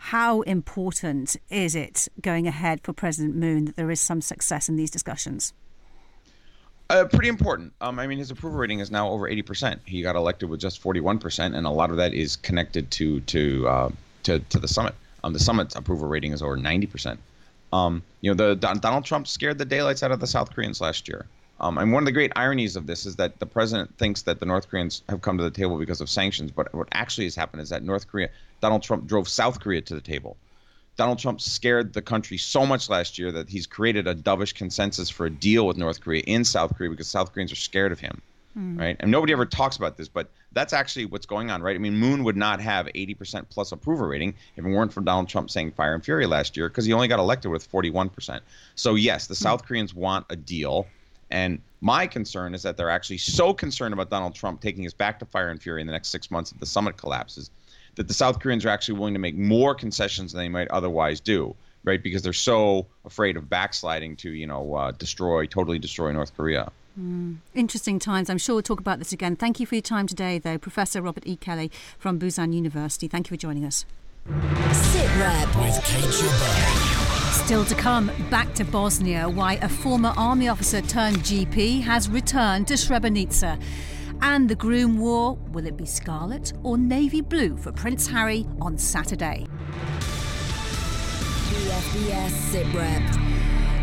how 0.07 0.41
important 0.43 1.37
is 1.49 1.77
it 1.77 2.09
going 2.21 2.49
ahead 2.49 2.81
for 2.83 2.93
President 2.93 3.37
Moon 3.37 3.67
that 3.67 3.77
there 3.77 3.89
is 3.89 4.01
some 4.01 4.21
success 4.21 4.69
in 4.69 4.75
these 4.75 4.91
discussions? 4.91 5.55
Uh, 6.91 7.05
pretty 7.05 7.29
important. 7.29 7.73
Um, 7.81 8.01
I 8.01 8.09
mean, 8.09 8.19
his 8.19 8.33
approval 8.33 8.59
rating 8.59 8.81
is 8.81 8.91
now 8.91 9.09
over 9.11 9.31
80%. 9.31 9.79
He 9.87 10.03
got 10.03 10.17
elected 10.17 10.51
with 10.51 10.59
just 10.59 10.83
41%, 10.83 11.57
and 11.57 11.67
a 11.67 11.71
lot 11.71 11.91
of 11.91 11.99
that 11.99 12.15
is 12.15 12.35
connected 12.35 12.91
to 12.91 13.21
to 13.21 13.69
uh, 13.69 13.91
to, 14.25 14.41
to 14.41 14.59
the 14.59 14.67
summit. 14.67 14.97
Um, 15.23 15.35
the 15.35 15.39
summit's 15.39 15.77
approval 15.77 16.09
rating 16.09 16.33
is 16.33 16.43
over 16.43 16.57
90%. 16.57 17.17
Um, 17.73 18.03
you 18.23 18.35
know, 18.35 18.35
the 18.35 18.57
Donald 18.57 19.05
Trump 19.05 19.29
scared 19.29 19.57
the 19.57 19.65
daylights 19.65 20.03
out 20.03 20.11
of 20.11 20.19
the 20.19 20.27
South 20.27 20.53
Koreans 20.53 20.81
last 20.81 21.07
year. 21.07 21.27
Um, 21.63 21.79
and 21.79 21.93
one 21.93 22.03
of 22.03 22.07
the 22.07 22.13
great 22.13 22.33
ironies 22.35 22.75
of 22.75 22.89
this 22.89 23.07
is 23.07 23.17
that 23.17 23.39
the 23.39 23.47
president 23.47 23.97
thinks 23.97 24.23
that 24.23 24.41
the 24.41 24.47
North 24.47 24.69
Koreans 24.69 25.03
have 25.09 25.23
come 25.23 25.39
to 25.39 25.45
the 25.45 25.51
table 25.51 25.79
because 25.79 26.01
of 26.01 26.11
sanctions, 26.11 26.51
but 26.51 26.75
what 26.75 26.89
actually 26.91 27.25
has 27.25 27.37
happened 27.37 27.63
is 27.63 27.69
that 27.69 27.85
North 27.85 28.09
Korea, 28.09 28.31
Donald 28.61 28.83
Trump 28.83 29.07
drove 29.07 29.29
South 29.29 29.61
Korea 29.61 29.81
to 29.83 29.95
the 29.95 30.01
table. 30.01 30.37
Donald 30.97 31.21
Trump 31.21 31.41
scared 31.41 31.93
the 31.93 32.03
country 32.03 32.37
so 32.37 32.67
much 32.67 32.91
last 32.91 33.17
year 33.17 33.31
that 33.33 33.49
he's 33.49 33.67
created 33.67 34.09
a 34.09 34.15
dovish 34.15 34.55
consensus 34.55 35.09
for 35.09 35.27
a 35.27 35.31
deal 35.31 35.67
with 35.67 35.77
North 35.77 36.01
Korea 36.01 36.23
in 36.27 36.45
South 36.45 36.77
Korea 36.77 36.91
because 36.91 37.09
South 37.09 37.33
Koreans 37.33 37.53
are 37.53 37.57
scared 37.57 37.93
of 37.93 38.01
him, 38.01 38.21
mm. 38.59 38.79
right? 38.79 38.97
And 38.99 39.11
nobody 39.11 39.33
ever 39.33 39.47
talks 39.47 39.77
about 39.77 39.97
this, 39.97 40.09
but 40.09 40.31
that's 40.51 40.73
actually 40.73 41.07
what's 41.07 41.27
going 41.27 41.51
on, 41.51 41.63
right? 41.63 41.77
I 41.77 41.79
mean, 41.79 41.97
Moon 41.97 42.25
would 42.25 42.37
not 42.37 42.61
have 42.61 42.87
80% 42.87 43.49
plus 43.49 43.71
approval 43.71 44.07
rating 44.07 44.35
if 44.57 44.65
it 44.65 44.69
weren't 44.69 44.93
for 44.93 45.01
Donald 45.01 45.29
Trump 45.29 45.49
saying 45.49 45.71
fire 45.73 45.95
and 45.95 46.05
fury 46.05 46.27
last 46.27 46.57
year 46.57 46.69
because 46.69 46.85
he 46.85 46.93
only 46.93 47.09
got 47.09 47.21
elected 47.21 47.53
with 47.53 47.71
41%. 47.71 48.41
So 48.75 48.97
yes, 48.97 49.29
the 49.29 49.35
mm. 49.35 49.39
South 49.39 49.65
Koreans 49.65 49.95
want 49.95 50.27
a 50.29 50.37
deal 50.37 50.89
and 51.33 51.61
my 51.81 52.07
concern 52.07 52.55
is 52.55 52.63
that 52.63 52.77
they're 52.77 52.91
actually 52.91 53.19
so 53.19 53.53
concerned 53.53 53.93
about 53.93 54.09
Donald 54.09 54.35
Trump 54.35 54.61
taking 54.61 54.87
us 54.87 54.93
back 54.93 55.19
to 55.19 55.27
fire 55.27 55.51
and 55.51 55.61
fury 55.61 55.81
in 55.81 55.87
the 55.89 55.93
next 55.93 56.11
six 56.11 56.31
months 56.31 56.53
if 56.53 56.61
the 56.61 56.67
summit 56.67 56.97
collapses 56.97 57.51
that 57.97 58.09
the 58.09 58.15
South 58.15 58.39
Koreans 58.39 58.65
are 58.65 58.69
actually 58.69 58.99
willing 58.99 59.15
to 59.15 59.21
make 59.21 59.37
more 59.37 59.75
concessions 59.75 60.33
than 60.33 60.41
they 60.41 60.49
might 60.49 60.69
otherwise 60.69 61.21
do, 61.21 61.55
right? 61.85 62.03
Because 62.03 62.23
they're 62.23 62.33
so 62.33 62.87
afraid 63.05 63.37
of 63.37 63.49
backsliding 63.51 64.17
to, 64.17 64.31
you 64.31 64.47
know, 64.47 64.75
uh, 64.75 64.93
destroy, 64.93 65.47
totally 65.47 65.79
destroy 65.79 66.13
North 66.13 66.35
Korea. 66.37 66.71
Mm. 66.99 67.39
Interesting 67.55 67.99
times. 67.99 68.29
I'm 68.31 68.39
sure 68.39 68.55
we'll 68.55 68.63
talk 68.63 68.81
about 68.81 68.99
this 68.99 69.13
again. 69.13 69.37
Thank 69.37 69.61
you 69.61 69.67
for 69.67 69.75
your 69.75 69.83
time 69.83 70.07
today, 70.07 70.39
though, 70.39 70.59
Professor 70.59 71.03
Robert 71.03 71.25
E. 71.27 71.37
Kelly 71.37 71.71
from 71.99 72.19
Pusan 72.19 72.53
University. 72.55 73.09
Thank 73.09 73.29
you 73.31 73.37
for 73.37 73.41
joining 73.41 73.65
us. 73.65 73.85
Sit 74.73 75.09
Rep 75.17 75.57
with 75.57 75.83
Kate 75.85 77.12
Still 77.33 77.65
to 77.65 77.75
come, 77.75 78.11
back 78.31 78.55
to 78.55 78.65
Bosnia, 78.65 79.27
why 79.29 79.55
a 79.55 79.69
former 79.69 80.13
army 80.17 80.49
officer 80.49 80.83
turned 80.83 81.17
GP 81.19 81.81
has 81.83 82.09
returned 82.11 82.69
to 82.69 82.75
Srebrenica. 82.75 83.61
And 84.21 84.49
the 84.49 84.55
groom 84.55 84.99
war, 84.99 85.39
will 85.51 85.67
it 85.67 85.77
be 85.77 85.87
scarlet 85.87 86.53
or 86.63 86.77
navy 86.77 87.23
blue 87.23 87.57
for 87.57 87.73
Prince 87.73 88.07
Harry 88.07 88.47
on 88.61 88.77
Saturday? 88.77 89.47
Rep. 92.75 93.32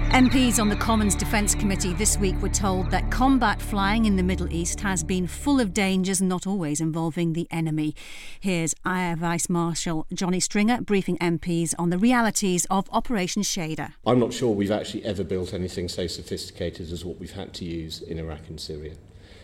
MPs 0.10 0.60
on 0.60 0.70
the 0.70 0.76
Commons 0.76 1.14
Defence 1.14 1.54
Committee 1.54 1.94
this 1.94 2.18
week 2.18 2.36
were 2.42 2.50
told 2.50 2.90
that 2.90 3.12
combat 3.12 3.62
flying 3.62 4.06
in 4.06 4.16
the 4.16 4.24
Middle 4.24 4.52
East 4.52 4.80
has 4.80 5.04
been 5.04 5.28
full 5.28 5.60
of 5.60 5.72
dangers, 5.72 6.20
not 6.20 6.48
always 6.48 6.82
involving 6.82 7.34
the 7.34 7.48
enemy. 7.52 7.94
Here's 8.40 8.74
Air 8.84 9.16
Vice 9.16 9.50
Marshal 9.50 10.08
Johnny 10.12 10.40
Stringer 10.40 10.82
briefing 10.82 11.20
MPs 11.20 11.76
on 11.78 11.92
the 11.92 12.00
realities 12.00 12.66
of 12.72 12.90
Operation 12.92 13.44
Shader. 13.44 13.94
I'm 14.04 14.20
not 14.20 14.34
sure 14.34 14.50
we've 14.50 14.72
actually 14.72 15.06
ever 15.06 15.24
built 15.24 15.54
anything 15.54 15.88
so 15.88 16.08
sophisticated 16.08 16.92
as 16.92 17.06
what 17.06 17.20
we've 17.20 17.34
had 17.34 17.54
to 17.54 17.66
use 17.66 18.02
in 18.02 18.18
Iraq 18.18 18.50
and 18.50 18.60
Syria. 18.60 18.96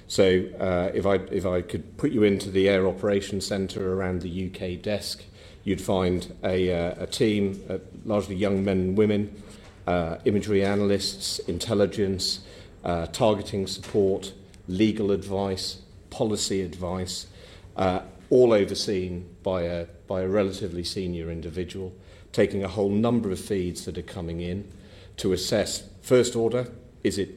So, 0.08 0.46
uh, 0.60 0.90
if, 0.96 1.06
I, 1.06 1.16
if 1.32 1.46
I 1.46 1.62
could 1.62 1.96
put 1.98 2.12
you 2.12 2.24
into 2.24 2.50
the 2.50 2.68
Air 2.70 2.88
Operations 2.88 3.46
Centre 3.46 3.94
around 3.94 4.24
the 4.24 4.52
UK 4.52 4.82
desk, 4.82 5.26
you'd 5.64 5.82
find 5.82 6.34
a, 6.44 6.72
uh, 6.72 7.04
a 7.04 7.08
team, 7.08 7.64
uh, 7.70 7.78
largely 8.04 8.36
young 8.36 8.66
men 8.66 8.80
and 8.80 8.98
women 8.98 9.44
uh, 9.88 10.18
imagery 10.26 10.64
analysts, 10.64 11.40
intelligence, 11.40 12.40
uh, 12.84 13.06
targeting 13.08 13.68
support, 13.68 14.34
legal 14.68 15.12
advice, 15.12 15.82
policy 16.10 16.62
advice, 16.62 17.28
uh, 17.76 18.02
all 18.30 18.54
overseen 18.54 19.36
by 19.44 19.64
a, 19.64 19.86
by 20.08 20.22
a 20.22 20.28
relatively 20.28 20.84
senior 20.84 21.30
individual, 21.30 21.94
taking 22.32 22.64
a 22.64 22.68
whole 22.68 22.90
number 22.90 23.32
of 23.32 23.40
feeds 23.40 23.86
that 23.86 23.98
are 23.98 24.04
coming 24.04 24.42
in 24.42 24.72
to 25.18 25.34
assess 25.34 25.88
first 26.02 26.36
order 26.36 26.68
is 27.04 27.18
it, 27.18 27.30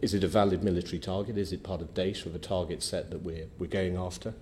is 0.00 0.14
it 0.14 0.24
a 0.24 0.28
valid 0.28 0.62
military 0.62 0.98
target? 0.98 1.36
Is 1.36 1.52
it 1.52 1.62
part 1.62 1.80
of 1.80 1.94
data 1.94 2.28
of 2.28 2.34
a 2.34 2.38
target 2.38 2.82
set 2.82 3.10
that 3.10 3.22
we're, 3.22 3.46
we're 3.58 3.66
going 3.66 3.96
after? 3.96 4.34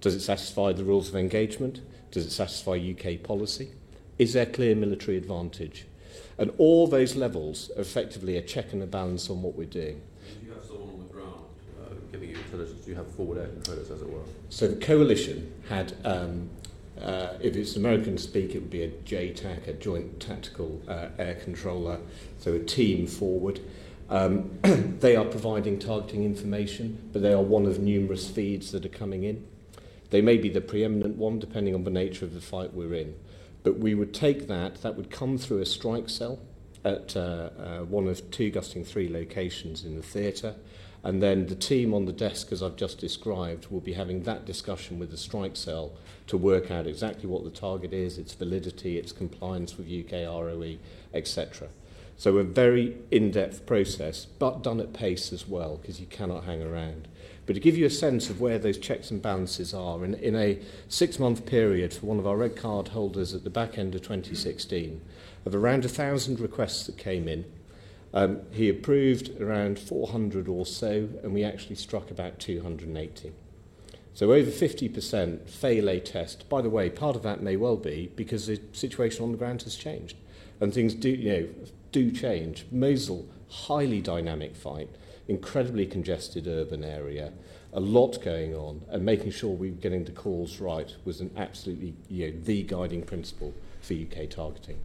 Does 0.00 0.14
it 0.14 0.20
satisfy 0.20 0.72
the 0.72 0.84
rules 0.84 1.08
of 1.08 1.16
engagement? 1.16 1.80
Does 2.10 2.26
it 2.26 2.30
satisfy 2.30 2.72
UK 2.72 3.22
policy? 3.22 3.72
Is 4.18 4.32
there 4.34 4.46
clear 4.46 4.74
military 4.74 5.16
advantage? 5.16 5.86
And 6.38 6.52
all 6.58 6.86
those 6.86 7.16
levels 7.16 7.70
are 7.76 7.80
effectively 7.80 8.36
a 8.36 8.42
check 8.42 8.72
and 8.72 8.82
a 8.82 8.86
balance 8.86 9.28
on 9.28 9.42
what 9.42 9.56
we're 9.56 9.66
doing. 9.66 10.00
you 10.42 10.52
have 10.52 10.64
someone 10.64 10.90
on 10.90 10.98
the 10.98 11.12
ground 11.12 11.34
uh, 11.82 11.94
giving 12.12 12.30
you 12.30 12.36
intelligence? 12.36 12.84
Do 12.84 12.90
you 12.90 12.96
have 12.96 13.08
forward 13.08 13.38
air 13.38 13.48
controllers, 13.48 13.90
as 13.90 14.02
it 14.02 14.08
were? 14.08 14.20
So 14.48 14.68
the 14.68 14.76
coalition 14.76 15.52
had, 15.68 15.94
um, 16.04 16.48
uh, 17.02 17.34
if 17.40 17.56
it's 17.56 17.74
American 17.74 18.18
speak, 18.18 18.54
it 18.54 18.60
would 18.60 18.70
be 18.70 18.84
a 18.84 18.88
JTAC, 18.88 19.66
a 19.66 19.72
Joint 19.72 20.20
Tactical 20.20 20.80
uh, 20.86 21.08
Air 21.18 21.34
Controller, 21.34 21.98
so 22.38 22.54
a 22.54 22.60
team 22.60 23.08
forward. 23.08 23.60
Um, 24.08 24.58
they 25.00 25.16
are 25.16 25.24
providing 25.24 25.80
targeting 25.80 26.24
information, 26.24 27.10
but 27.12 27.20
they 27.22 27.32
are 27.32 27.42
one 27.42 27.66
of 27.66 27.80
numerous 27.80 28.30
feeds 28.30 28.70
that 28.70 28.86
are 28.86 28.90
coming 28.90 29.24
in. 29.24 29.44
They 30.10 30.22
may 30.22 30.38
be 30.38 30.48
the 30.48 30.60
preeminent 30.60 31.16
one, 31.16 31.38
depending 31.38 31.74
on 31.74 31.84
the 31.84 31.90
nature 31.90 32.24
of 32.24 32.32
the 32.32 32.40
fight 32.40 32.72
we're 32.72 32.94
in. 32.94 33.14
We 33.72 33.94
would 33.94 34.14
take 34.14 34.48
that, 34.48 34.82
that 34.82 34.96
would 34.96 35.10
come 35.10 35.38
through 35.38 35.58
a 35.58 35.66
strike 35.66 36.08
cell 36.08 36.38
at 36.84 37.16
uh, 37.16 37.50
uh, 37.58 37.78
one 37.80 38.08
of 38.08 38.30
two 38.30 38.50
Gusting 38.50 38.84
3 38.84 39.08
locations 39.08 39.84
in 39.84 39.96
the 39.96 40.02
theatre. 40.02 40.54
And 41.04 41.22
then 41.22 41.46
the 41.46 41.54
team 41.54 41.94
on 41.94 42.06
the 42.06 42.12
desk, 42.12 42.50
as 42.50 42.62
I've 42.62 42.76
just 42.76 42.98
described, 42.98 43.68
will 43.70 43.80
be 43.80 43.92
having 43.92 44.24
that 44.24 44.44
discussion 44.44 44.98
with 44.98 45.10
the 45.10 45.16
strike 45.16 45.56
cell 45.56 45.92
to 46.26 46.36
work 46.36 46.70
out 46.70 46.86
exactly 46.86 47.28
what 47.28 47.44
the 47.44 47.50
target 47.50 47.92
is, 47.92 48.18
its 48.18 48.34
validity, 48.34 48.98
its 48.98 49.12
compliance 49.12 49.78
with 49.78 49.86
UK 49.86 50.26
ROE, 50.26 50.76
etc. 51.14 51.68
So 52.18 52.36
a 52.38 52.42
very 52.42 52.96
in-depth 53.12 53.64
process, 53.64 54.26
but 54.26 54.64
done 54.64 54.80
at 54.80 54.92
pace 54.92 55.32
as 55.32 55.46
well, 55.46 55.76
because 55.76 56.00
you 56.00 56.06
cannot 56.06 56.44
hang 56.44 56.60
around. 56.60 57.06
But 57.46 57.52
to 57.52 57.60
give 57.60 57.78
you 57.78 57.86
a 57.86 57.90
sense 57.90 58.28
of 58.28 58.40
where 58.40 58.58
those 58.58 58.76
checks 58.76 59.12
and 59.12 59.22
balances 59.22 59.72
are, 59.72 60.04
in, 60.04 60.14
in 60.14 60.34
a 60.34 60.58
six 60.88 61.20
month 61.20 61.46
period 61.46 61.94
for 61.94 62.06
one 62.06 62.18
of 62.18 62.26
our 62.26 62.36
red 62.36 62.56
card 62.56 62.88
holders 62.88 63.34
at 63.34 63.44
the 63.44 63.50
back 63.50 63.78
end 63.78 63.94
of 63.94 64.02
2016, 64.02 65.00
of 65.46 65.54
around 65.54 65.84
1,000 65.84 66.40
requests 66.40 66.86
that 66.86 66.98
came 66.98 67.28
in, 67.28 67.44
um, 68.12 68.40
he 68.50 68.68
approved 68.68 69.40
around 69.40 69.78
400 69.78 70.48
or 70.48 70.66
so, 70.66 71.08
and 71.22 71.32
we 71.32 71.44
actually 71.44 71.76
struck 71.76 72.10
about 72.10 72.40
280. 72.40 73.32
So 74.12 74.32
over 74.32 74.50
50% 74.50 75.48
fail 75.48 75.88
a 75.88 76.00
test. 76.00 76.48
By 76.48 76.62
the 76.62 76.70
way, 76.70 76.90
part 76.90 77.14
of 77.14 77.22
that 77.22 77.42
may 77.42 77.54
well 77.54 77.76
be 77.76 78.10
because 78.16 78.48
the 78.48 78.60
situation 78.72 79.22
on 79.22 79.30
the 79.30 79.38
ground 79.38 79.62
has 79.62 79.76
changed. 79.76 80.16
And 80.60 80.74
things 80.74 80.94
do, 80.94 81.08
you 81.08 81.30
know, 81.30 81.48
do 81.92 82.10
change. 82.10 82.66
Mosul, 82.70 83.28
highly 83.48 84.00
dynamic 84.00 84.54
fight 84.56 84.90
incredibly 85.28 85.86
congested 85.86 86.48
urban 86.48 86.82
area, 86.82 87.32
a 87.72 87.80
lot 87.80 88.20
going 88.24 88.54
on, 88.54 88.82
and 88.88 89.04
making 89.04 89.30
sure 89.30 89.50
we 89.50 89.70
were 89.70 89.76
getting 89.76 90.04
the 90.04 90.10
calls 90.10 90.58
right 90.58 90.96
was 91.04 91.20
an 91.20 91.30
absolutely 91.36 91.94
you 92.08 92.30
know, 92.30 92.38
the 92.44 92.62
guiding 92.62 93.02
principle 93.02 93.54
for 93.82 93.92
UK 93.92 94.28
targeting. 94.30 94.80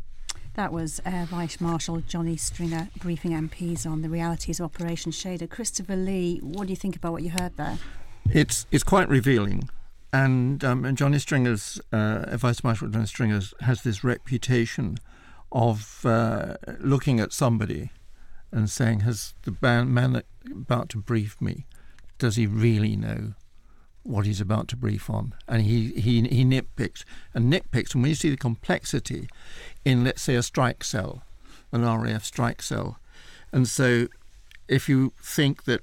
That 0.55 0.71
was 0.71 1.01
Air 1.05 1.25
Vice 1.25 1.59
Marshal 1.59 2.01
Johnny 2.01 2.37
Stringer 2.37 2.89
briefing 2.99 3.31
MPs 3.31 3.89
on 3.89 4.03
the 4.03 4.09
realities 4.09 4.59
of 4.59 4.65
Operation 4.65 5.11
Shader. 5.11 5.49
Christopher 5.49 5.95
Lee, 5.95 6.39
what 6.43 6.67
do 6.67 6.73
you 6.73 6.77
think 6.77 6.95
about 6.95 7.13
what 7.13 7.23
you 7.23 7.31
heard 7.31 7.57
there? 7.57 7.79
It's 8.29 8.67
it's 8.71 8.83
quite 8.83 9.09
revealing, 9.09 9.69
and 10.11 10.63
um, 10.63 10.85
and 10.85 10.97
Johnny 10.97 11.17
Stringer's 11.17 11.81
uh, 11.91 12.37
Vice 12.37 12.63
Marshal 12.63 12.87
Johnny 12.89 13.07
Stringer 13.07 13.41
has 13.61 13.81
this 13.81 14.03
reputation 14.03 14.99
of 15.53 16.03
uh, 16.05 16.57
looking 16.79 17.19
at 17.19 17.31
somebody 17.31 17.91
and 18.51 18.69
saying, 18.69 19.01
"Has 19.01 19.35
the 19.43 19.55
man 19.61 20.23
about 20.51 20.89
to 20.89 20.97
brief 20.97 21.39
me? 21.39 21.65
Does 22.17 22.35
he 22.35 22.47
really 22.47 22.95
know 22.95 23.35
what 24.01 24.25
he's 24.25 24.41
about 24.41 24.67
to 24.69 24.75
brief 24.75 25.09
on?" 25.09 25.33
And 25.47 25.61
he 25.61 25.91
he 25.93 26.21
he 26.23 26.43
nitpicks 26.43 27.05
and 27.33 27.53
nitpicks. 27.53 27.93
And 27.93 28.03
when 28.03 28.09
you 28.09 28.15
see 28.15 28.31
the 28.31 28.37
complexity 28.37 29.29
in, 29.85 30.03
let's 30.03 30.23
say, 30.23 30.35
a 30.35 30.43
strike 30.43 30.83
cell, 30.83 31.23
an 31.71 31.85
RAF 31.85 32.25
strike 32.25 32.61
cell, 32.61 32.99
and 33.51 33.67
so 33.67 34.07
if 34.67 34.89
you 34.89 35.13
think 35.21 35.65
that 35.65 35.81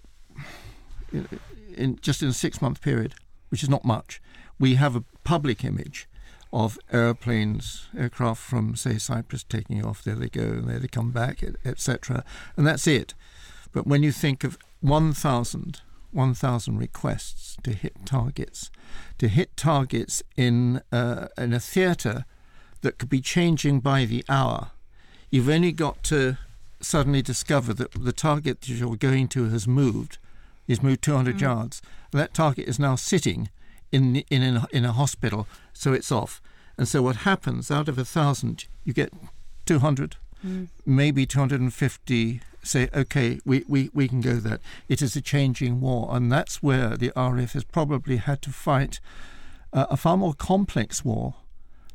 in, 1.12 1.29
in 1.77 1.99
just 2.00 2.23
in 2.23 2.29
a 2.29 2.33
six-month 2.33 2.81
period, 2.81 3.15
which 3.50 3.62
is 3.62 3.69
not 3.69 3.85
much, 3.85 4.21
we 4.59 4.75
have 4.75 4.97
a 4.97 5.05
public 5.23 5.65
image 5.65 6.09
of 6.52 6.78
airplanes, 6.92 7.88
aircraft 7.97 8.42
from, 8.42 8.75
say, 8.75 8.99
Cyprus 8.99 9.45
taking 9.45 9.85
off, 9.85 10.02
there 10.02 10.16
they 10.16 10.28
go, 10.28 10.42
and 10.42 10.69
there 10.69 10.78
they 10.78 10.88
come 10.88 11.11
back, 11.11 11.45
etc. 11.64 12.25
And 12.57 12.66
that's 12.66 12.87
it. 12.87 13.14
But 13.73 13.87
when 13.87 14.02
you 14.02 14.11
think 14.11 14.42
of 14.42 14.59
1,000, 14.80 15.80
1,000 16.11 16.78
requests 16.78 17.57
to 17.62 17.73
hit 17.73 18.04
targets, 18.04 18.71
to 19.19 19.28
hit 19.28 19.57
targets 19.57 20.23
in, 20.37 20.83
uh, 20.90 21.28
in 21.38 21.52
a 21.52 21.61
theatre 21.61 22.25
that 22.80 22.99
could 22.99 23.11
be 23.11 23.21
changing 23.21 23.80
by 23.80 24.04
the 24.04 24.25
hour, 24.28 24.73
you've 25.30 25.49
only 25.49 25.73
got 25.73 26.02
to 26.04 26.37
suddenly 26.80 27.23
discover 27.23 27.73
that 27.75 27.92
the 27.92 28.12
target 28.12 28.62
that 28.62 28.69
you're 28.69 28.97
going 28.97 29.28
to 29.28 29.49
has 29.50 29.69
moved, 29.69 30.19
is 30.66 30.83
moved 30.83 31.02
200 31.02 31.37
mm. 31.37 31.40
yards. 31.40 31.83
That 32.11 32.35
target 32.35 32.69
is 32.69 32.78
now 32.78 32.97
sitting 32.97 33.50
in 33.93 34.17
in 34.31 34.43
in 34.43 34.57
a, 34.57 34.67
in 34.73 34.85
a 34.85 34.93
hospital, 34.93 35.47
so 35.73 35.93
it's 35.93 36.13
off. 36.13 36.41
And 36.77 36.89
so 36.89 37.03
what 37.03 37.17
happens 37.17 37.71
out 37.71 37.89
of 37.89 37.99
a 37.99 38.05
thousand, 38.05 38.67
you 38.85 38.93
get 38.93 39.13
two 39.67 39.81
hundred, 39.81 40.17
mm. 40.45 40.69
maybe 40.87 41.27
two 41.27 41.39
hundred 41.39 41.61
and 41.61 41.75
fifty. 41.75 42.41
Say, 42.63 42.91
okay, 42.93 43.41
we, 43.47 43.65
we, 43.67 43.89
we 43.95 44.07
can 44.07 44.21
go 44.21 44.35
that. 44.35 44.61
It 44.87 45.01
is 45.01 45.17
a 45.17 45.23
changing 45.23 45.81
war, 45.81 46.15
and 46.15 46.31
that's 46.31 46.63
where 46.63 46.95
the 46.95 47.11
RAF 47.17 47.55
has 47.55 47.65
probably 47.65 48.19
had 48.19 48.43
to 48.43 48.51
fight 48.51 49.01
uh, 49.73 49.87
a 49.89 49.97
far 49.97 50.19
more 50.19 50.35
complex 50.35 51.03
war 51.03 51.37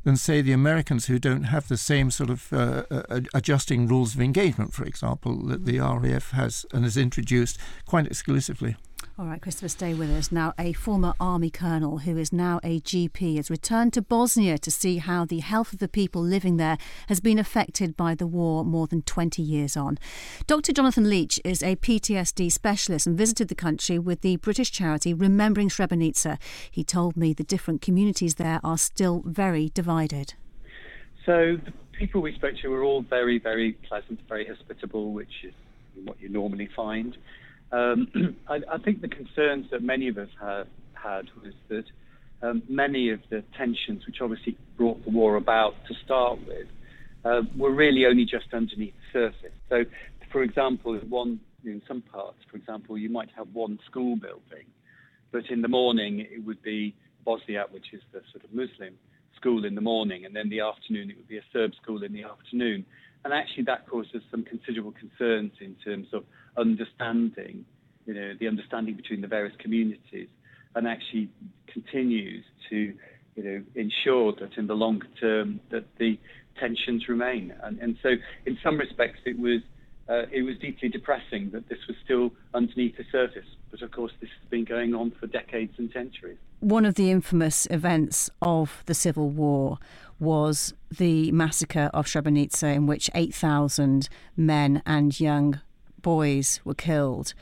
than, 0.03 0.17
say, 0.17 0.41
the 0.41 0.53
Americans 0.53 1.05
who 1.05 1.19
don't 1.19 1.43
have 1.43 1.67
the 1.67 1.77
same 1.77 2.09
sort 2.09 2.31
of 2.31 2.51
uh, 2.51 2.81
uh, 2.89 3.21
adjusting 3.35 3.87
rules 3.87 4.15
of 4.15 4.21
engagement, 4.21 4.73
for 4.73 4.85
example, 4.85 5.37
that 5.45 5.65
the 5.65 5.77
RAF 5.77 6.31
has 6.31 6.65
and 6.73 6.83
has 6.83 6.97
introduced 6.97 7.59
quite 7.85 8.07
exclusively. 8.07 8.75
All 9.17 9.27
right, 9.27 9.41
Christopher, 9.41 9.69
stay 9.69 9.93
with 9.93 10.09
us. 10.09 10.29
Now, 10.29 10.53
a 10.59 10.73
former 10.73 11.13
army 11.21 11.49
colonel 11.49 11.99
who 11.99 12.17
is 12.17 12.33
now 12.33 12.59
a 12.65 12.81
GP 12.81 13.37
has 13.37 13.49
returned 13.49 13.93
to 13.93 14.01
Bosnia 14.01 14.57
to 14.57 14.69
see 14.69 14.97
how 14.97 15.23
the 15.23 15.39
health 15.39 15.71
of 15.71 15.79
the 15.79 15.87
people 15.87 16.21
living 16.21 16.57
there 16.57 16.77
has 17.07 17.21
been 17.21 17.39
affected 17.39 17.95
by 17.95 18.13
the 18.13 18.27
war 18.27 18.65
more 18.65 18.87
than 18.87 19.03
20 19.03 19.41
years 19.41 19.77
on. 19.77 19.97
Dr. 20.47 20.73
Jonathan 20.73 21.09
Leach 21.09 21.39
is 21.45 21.63
a 21.63 21.77
PTSD 21.77 22.51
specialist 22.51 23.07
and 23.07 23.17
visited 23.17 23.47
the 23.47 23.55
country 23.55 23.97
with 23.97 24.19
the 24.19 24.35
British 24.35 24.69
charity 24.69 25.13
Remembering 25.13 25.69
Srebrenica. 25.69 26.37
He 26.69 26.83
told 26.83 27.15
me 27.15 27.31
the 27.31 27.45
different 27.45 27.81
communities 27.81 28.35
there 28.35 28.59
are 28.65 28.77
still 28.77 29.23
very 29.25 29.71
divided. 29.73 30.33
So, 31.25 31.55
the 31.55 31.71
people 31.93 32.21
we 32.21 32.35
spoke 32.35 32.55
to 32.63 32.67
were 32.67 32.83
all 32.83 33.01
very, 33.01 33.39
very 33.39 33.77
pleasant, 33.87 34.19
very 34.27 34.45
hospitable, 34.45 35.13
which 35.13 35.45
is 35.45 35.53
what 36.03 36.19
you 36.19 36.27
normally 36.27 36.67
find. 36.75 37.17
Um, 37.71 38.35
I, 38.47 38.61
I, 38.71 38.77
think 38.77 39.01
the 39.01 39.07
concerns 39.07 39.65
that 39.71 39.81
many 39.81 40.07
of 40.07 40.17
us 40.17 40.29
have 40.39 40.67
had 40.93 41.25
was 41.43 41.53
that 41.69 41.85
um, 42.41 42.63
many 42.69 43.09
of 43.09 43.19
the 43.29 43.43
tensions, 43.57 44.05
which 44.05 44.21
obviously 44.21 44.57
brought 44.77 45.03
the 45.03 45.11
war 45.11 45.35
about 45.35 45.73
to 45.87 45.93
start 46.03 46.39
with, 46.47 46.67
uh, 47.23 47.41
were 47.57 47.71
really 47.71 48.05
only 48.05 48.25
just 48.25 48.53
underneath 48.53 48.93
the 49.13 49.31
surface. 49.31 49.57
So, 49.69 49.83
for 50.31 50.43
example, 50.43 50.95
one 51.09 51.39
in 51.63 51.81
some 51.87 52.01
parts, 52.01 52.37
for 52.49 52.57
example, 52.57 52.97
you 52.97 53.09
might 53.09 53.29
have 53.35 53.47
one 53.53 53.79
school 53.89 54.15
building, 54.15 54.67
but 55.31 55.49
in 55.49 55.61
the 55.61 55.67
morning 55.67 56.19
it 56.19 56.45
would 56.45 56.61
be 56.61 56.95
Bosniak, 57.25 57.71
which 57.71 57.93
is 57.93 58.01
the 58.13 58.21
sort 58.31 58.43
of 58.43 58.53
Muslim 58.53 58.93
school 59.35 59.65
in 59.65 59.75
the 59.75 59.81
morning, 59.81 60.25
and 60.25 60.35
then 60.35 60.49
the 60.49 60.61
afternoon 60.61 61.09
it 61.09 61.17
would 61.17 61.27
be 61.27 61.37
a 61.37 61.43
Serb 61.51 61.71
school 61.81 62.03
in 62.03 62.13
the 62.13 62.23
afternoon. 62.23 62.85
And 63.25 63.33
actually, 63.33 63.63
that 63.63 63.89
causes 63.89 64.21
some 64.29 64.43
considerable 64.43 64.93
concerns 64.93 65.51
in 65.59 65.75
terms 65.83 66.07
of 66.13 66.23
understanding, 66.57 67.65
you 68.05 68.13
know, 68.13 68.33
the 68.39 68.47
understanding 68.47 68.95
between 68.95 69.21
the 69.21 69.27
various 69.27 69.55
communities, 69.57 70.27
and 70.75 70.87
actually 70.87 71.29
continues 71.65 72.45
to, 72.69 72.93
you 73.35 73.43
know, 73.43 73.63
ensure 73.73 74.31
that 74.39 74.55
in 74.57 74.67
the 74.67 74.75
longer 74.75 75.07
term 75.19 75.59
that 75.71 75.85
the 75.97 76.19
tensions 76.59 77.09
remain. 77.09 77.51
And, 77.63 77.79
and 77.79 77.97
so, 78.03 78.09
in 78.45 78.59
some 78.63 78.77
respects, 78.77 79.19
it 79.25 79.39
was 79.39 79.61
uh, 80.07 80.23
it 80.31 80.43
was 80.43 80.57
deeply 80.57 80.89
depressing 80.89 81.49
that 81.51 81.67
this 81.69 81.79
was 81.87 81.97
still 82.03 82.31
underneath 82.53 82.97
the 82.97 83.05
surface. 83.11 83.47
But 83.71 83.81
of 83.81 83.91
course, 83.91 84.11
this 84.21 84.29
has 84.39 84.49
been 84.49 84.63
going 84.63 84.93
on 84.93 85.11
for 85.11 85.27
decades 85.27 85.73
and 85.77 85.91
centuries. 85.91 86.37
One 86.59 86.85
of 86.85 86.95
the 86.95 87.11
infamous 87.11 87.67
events 87.69 88.29
of 88.41 88.83
the 88.85 88.93
Civil 88.93 89.29
War 89.29 89.79
was 90.19 90.73
the 90.89 91.31
massacre 91.31 91.89
of 91.93 92.05
Srebrenica, 92.05 92.73
in 92.73 92.87
which 92.87 93.09
8,000 93.13 94.07
men 94.37 94.81
and 94.85 95.19
young 95.19 95.59
boys 96.01 96.61
were 96.63 96.75
killed. 96.75 97.33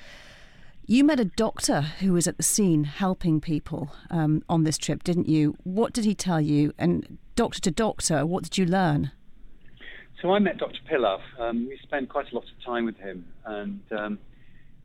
You 0.86 1.04
met 1.04 1.20
a 1.20 1.26
doctor 1.26 1.82
who 1.82 2.14
was 2.14 2.28
at 2.28 2.38
the 2.38 2.44
scene 2.44 2.86
helping 2.86 3.40
people 3.40 3.94
um, 4.10 4.44
on 4.50 4.64
this 4.64 4.78
trip, 4.78 5.04
didn't 5.04 5.30
you? 5.30 5.56
What 5.64 5.94
did 5.94 6.04
he 6.04 6.16
tell 6.16 6.42
you? 6.42 6.74
And 6.78 7.20
doctor 7.36 7.62
to 7.62 7.72
doctor, 7.72 8.26
what 8.26 8.44
did 8.44 8.58
you 8.58 8.66
learn? 8.66 9.12
So 10.24 10.34
I 10.34 10.40
met 10.40 10.58
Dr. 10.58 10.80
Pilav. 10.90 11.20
Um, 11.38 11.68
we 11.68 11.78
spent 11.84 12.08
quite 12.08 12.32
a 12.32 12.36
lot 12.36 12.46
of 12.46 12.66
time 12.66 12.86
with 12.86 12.96
him, 12.96 13.26
and 13.44 13.82
um, 13.92 14.20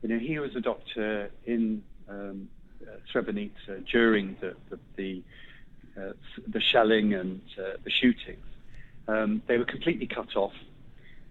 you 0.01 0.09
know 0.09 0.19
he 0.19 0.37
was 0.37 0.53
a 0.57 0.59
doctor 0.59 1.31
in 1.45 1.81
um, 2.09 2.49
uh, 2.85 2.97
Srebrenica 3.09 3.89
during 3.89 4.35
the 4.41 4.53
the 4.69 4.79
the, 4.97 5.23
uh, 5.97 6.11
the 6.45 6.59
shelling 6.59 7.13
and 7.13 7.39
uh, 7.57 7.77
the 7.85 7.89
shootings. 7.89 8.43
Um, 9.07 9.41
they 9.47 9.57
were 9.57 9.63
completely 9.63 10.07
cut 10.07 10.35
off, 10.35 10.51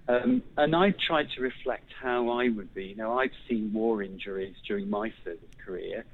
um, 0.08 0.42
and 0.56 0.74
I 0.74 0.92
tried 0.92 1.28
to 1.36 1.42
reflect 1.42 1.92
how 2.00 2.30
I 2.30 2.48
would 2.48 2.72
be. 2.72 2.94
Now 2.96 3.18
I've 3.18 3.36
seen 3.46 3.74
war 3.74 4.02
injuries 4.02 4.56
during 4.66 4.88
my 4.88 5.12
service 5.22 5.54
career, 5.62 6.06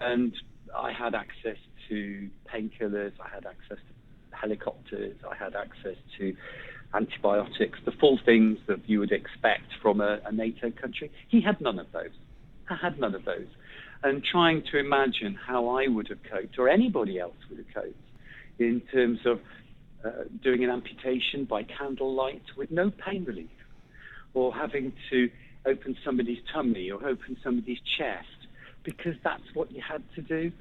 and 0.00 0.32
I 0.74 0.90
had 0.90 1.14
access 1.14 1.58
to 1.90 2.30
painkillers. 2.50 3.12
I 3.22 3.28
had 3.28 3.44
access 3.44 3.76
to 3.76 4.36
helicopters. 4.36 5.16
I 5.30 5.36
had 5.36 5.54
access 5.54 5.96
to 6.16 6.34
antibiotics, 6.96 7.78
the 7.84 7.92
full 7.92 8.18
things 8.24 8.58
that 8.66 8.88
you 8.88 8.98
would 9.00 9.12
expect 9.12 9.68
from 9.82 10.00
a, 10.00 10.20
a 10.24 10.32
NATO 10.32 10.70
country. 10.70 11.10
He 11.28 11.40
had 11.40 11.60
none 11.60 11.78
of 11.78 11.86
those. 11.92 12.10
I 12.68 12.76
had 12.76 12.98
none 12.98 13.14
of 13.14 13.24
those. 13.24 13.46
And 14.02 14.22
trying 14.24 14.62
to 14.72 14.78
imagine 14.78 15.34
how 15.34 15.68
I 15.68 15.88
would 15.88 16.08
have 16.08 16.22
coped, 16.30 16.58
or 16.58 16.68
anybody 16.68 17.18
else 17.18 17.36
would 17.48 17.58
have 17.58 17.74
coped, 17.74 17.98
in 18.58 18.82
terms 18.92 19.20
of 19.24 19.40
uh, 20.04 20.24
doing 20.42 20.64
an 20.64 20.70
amputation 20.70 21.44
by 21.44 21.62
candlelight 21.62 22.42
with 22.56 22.70
no 22.70 22.90
pain 22.90 23.24
relief, 23.24 23.50
or 24.34 24.54
having 24.54 24.92
to 25.10 25.30
open 25.66 25.96
somebody's 26.04 26.38
tummy 26.52 26.90
or 26.90 27.04
open 27.06 27.36
somebody's 27.42 27.80
chest 27.98 28.28
because 28.84 29.14
that's 29.24 29.42
what 29.54 29.72
you 29.72 29.82
had 29.86 30.02
to 30.14 30.22
do. 30.22 30.52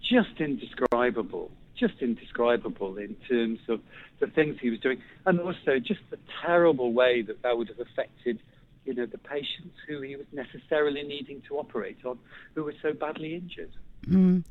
Just 0.00 0.38
indescribable 0.38 1.50
just 1.78 1.94
indescribable 2.00 2.96
in 2.96 3.16
terms 3.28 3.58
of 3.68 3.80
the 4.20 4.26
things 4.28 4.56
he 4.60 4.70
was 4.70 4.80
doing, 4.80 5.02
and 5.26 5.40
also 5.40 5.78
just 5.78 6.00
the 6.10 6.18
terrible 6.44 6.92
way 6.92 7.22
that 7.22 7.42
that 7.42 7.56
would 7.56 7.68
have 7.68 7.80
affected, 7.80 8.38
you 8.84 8.94
know, 8.94 9.06
the 9.06 9.18
patients 9.18 9.76
who 9.86 10.00
he 10.00 10.16
was 10.16 10.26
necessarily 10.32 11.02
needing 11.02 11.42
to 11.48 11.56
operate 11.56 11.98
on, 12.04 12.18
who 12.54 12.64
were 12.64 12.74
so 12.80 12.92
badly 12.92 13.34
injured. 13.34 13.72
Mm. 14.06 14.44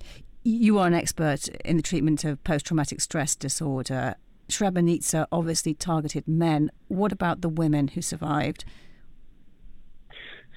You 0.44 0.78
are 0.80 0.88
an 0.88 0.94
expert 0.94 1.48
in 1.64 1.78
the 1.78 1.84
treatment 1.84 2.26
of 2.26 2.44
post-traumatic 2.44 3.00
stress 3.00 3.36
disorder. 3.36 4.16
Srebrenica 4.50 5.26
obviously 5.32 5.74
targeted 5.74 6.28
men. 6.28 6.70
What 6.90 7.14
about 7.14 7.40
the 7.40 7.48
women 7.48 7.88
who 7.90 8.02
survived? 8.02 8.66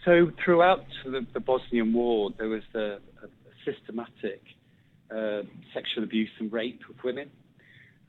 So 0.05 0.33
throughout 0.45 0.85
the, 1.05 1.25
the 1.33 1.41
Bosnian 1.41 1.93
War, 1.93 2.31
there 2.37 2.49
was 2.49 2.63
a, 2.75 2.99
a 3.23 3.29
systematic 3.65 4.43
uh, 5.15 5.43
sexual 5.75 6.05
abuse 6.05 6.31
and 6.39 6.53
rape 6.53 6.81
of 6.89 6.97
women. 7.05 7.31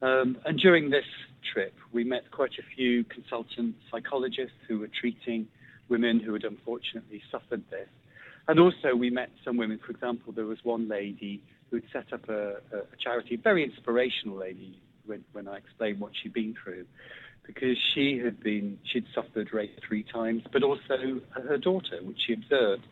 Um, 0.01 0.37
and 0.45 0.59
during 0.59 0.89
this 0.89 1.05
trip, 1.53 1.73
we 1.91 2.03
met 2.03 2.29
quite 2.31 2.51
a 2.59 2.75
few 2.75 3.03
consultant 3.05 3.75
psychologists 3.91 4.57
who 4.67 4.79
were 4.79 4.89
treating 4.99 5.47
women 5.89 6.19
who 6.19 6.33
had 6.33 6.43
unfortunately 6.43 7.21
suffered 7.31 7.63
this. 7.71 7.87
And 8.47 8.59
also, 8.59 8.95
we 8.95 9.09
met 9.09 9.29
some 9.43 9.57
women. 9.57 9.79
For 9.83 9.91
example, 9.91 10.33
there 10.33 10.45
was 10.45 10.59
one 10.63 10.87
lady 10.87 11.41
who 11.69 11.77
had 11.77 11.85
set 11.91 12.13
up 12.13 12.29
a, 12.29 12.57
a 12.71 12.97
charity, 13.01 13.35
a 13.35 13.37
very 13.37 13.63
inspirational 13.63 14.37
lady, 14.37 14.79
when, 15.05 15.23
when 15.33 15.47
I 15.47 15.57
explained 15.57 15.99
what 15.99 16.11
she'd 16.21 16.33
been 16.33 16.55
through, 16.63 16.85
because 17.45 17.77
she 17.93 18.21
had 18.23 18.41
been, 18.41 18.77
she'd 18.91 19.05
suffered 19.15 19.53
rape 19.53 19.77
three 19.87 20.03
times, 20.03 20.43
but 20.51 20.63
also 20.63 21.21
her 21.31 21.57
daughter, 21.57 21.99
which 22.03 22.19
she 22.25 22.33
observed. 22.33 22.83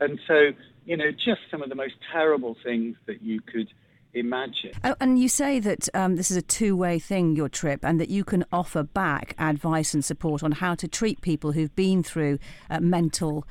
And 0.00 0.18
so, 0.26 0.50
you 0.84 0.96
know, 0.96 1.10
just 1.10 1.40
some 1.50 1.62
of 1.62 1.68
the 1.68 1.74
most 1.74 1.94
terrible 2.12 2.56
things 2.64 2.96
that 3.06 3.22
you 3.22 3.40
could 3.40 3.68
imagine. 4.14 4.72
Oh, 4.84 4.94
and 5.00 5.18
you 5.18 5.28
say 5.28 5.60
that 5.60 5.88
um, 5.94 6.16
this 6.16 6.30
is 6.30 6.36
a 6.36 6.42
two 6.42 6.76
way 6.76 6.98
thing, 6.98 7.36
your 7.36 7.48
trip, 7.48 7.84
and 7.84 8.00
that 8.00 8.08
you 8.08 8.24
can 8.24 8.44
offer 8.52 8.82
back 8.82 9.34
advice 9.38 9.94
and 9.94 10.04
support 10.04 10.42
on 10.42 10.52
how 10.52 10.74
to 10.76 10.88
treat 10.88 11.20
people 11.20 11.52
who've 11.52 11.74
been 11.74 12.02
through 12.02 12.38
uh, 12.70 12.80
mental. 12.80 13.46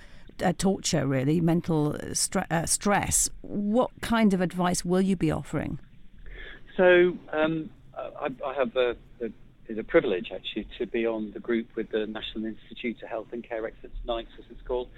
Uh, 0.45 0.53
torture, 0.55 1.07
really, 1.07 1.41
mental 1.41 1.93
stre- 2.11 2.45
uh, 2.51 2.63
stress. 2.67 3.27
What 3.41 3.89
kind 4.01 4.35
of 4.35 4.41
advice 4.41 4.85
will 4.85 5.01
you 5.01 5.15
be 5.15 5.31
offering? 5.31 5.79
So, 6.75 7.17
um, 7.33 7.71
I, 7.97 8.27
I, 8.45 8.53
have 8.53 8.75
a, 8.75 8.95
a, 9.19 9.79
a, 9.79 9.83
privilege 9.83 10.31
actually 10.31 10.67
to 10.77 10.85
be 10.85 11.07
on 11.07 11.31
the 11.31 11.39
group 11.39 11.75
with 11.75 11.89
the 11.89 12.05
National 12.05 12.45
Institute 12.45 13.01
of 13.01 13.09
Health 13.09 13.27
and 13.31 13.43
Care 13.43 13.65
Excellence, 13.65 13.95
NICE 14.05 14.27
as 14.37 14.45
it's 14.51 14.61
called, 14.61 14.89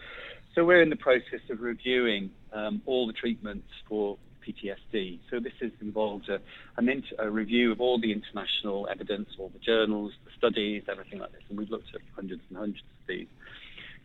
so 0.59 0.65
we're 0.65 0.81
in 0.81 0.89
the 0.89 0.97
process 0.97 1.39
of 1.49 1.61
reviewing 1.61 2.29
um, 2.51 2.81
all 2.85 3.07
the 3.07 3.13
treatments 3.13 3.69
for 3.87 4.17
PTSD. 4.45 5.19
So 5.31 5.39
this 5.39 5.53
has 5.61 5.71
involved 5.79 6.27
a, 6.27 6.41
a, 7.17 7.31
review 7.31 7.71
of 7.71 7.79
all 7.79 7.97
the 7.97 8.11
international 8.11 8.85
evidence, 8.91 9.29
all 9.39 9.47
the 9.53 9.59
journals, 9.59 10.11
the 10.25 10.31
studies, 10.37 10.83
everything 10.91 11.19
like 11.19 11.31
this, 11.31 11.43
and 11.47 11.57
we've 11.57 11.69
looked 11.69 11.95
at 11.95 12.01
hundreds 12.13 12.41
and 12.49 12.57
hundreds 12.57 12.83
of 12.83 13.07
these. 13.07 13.27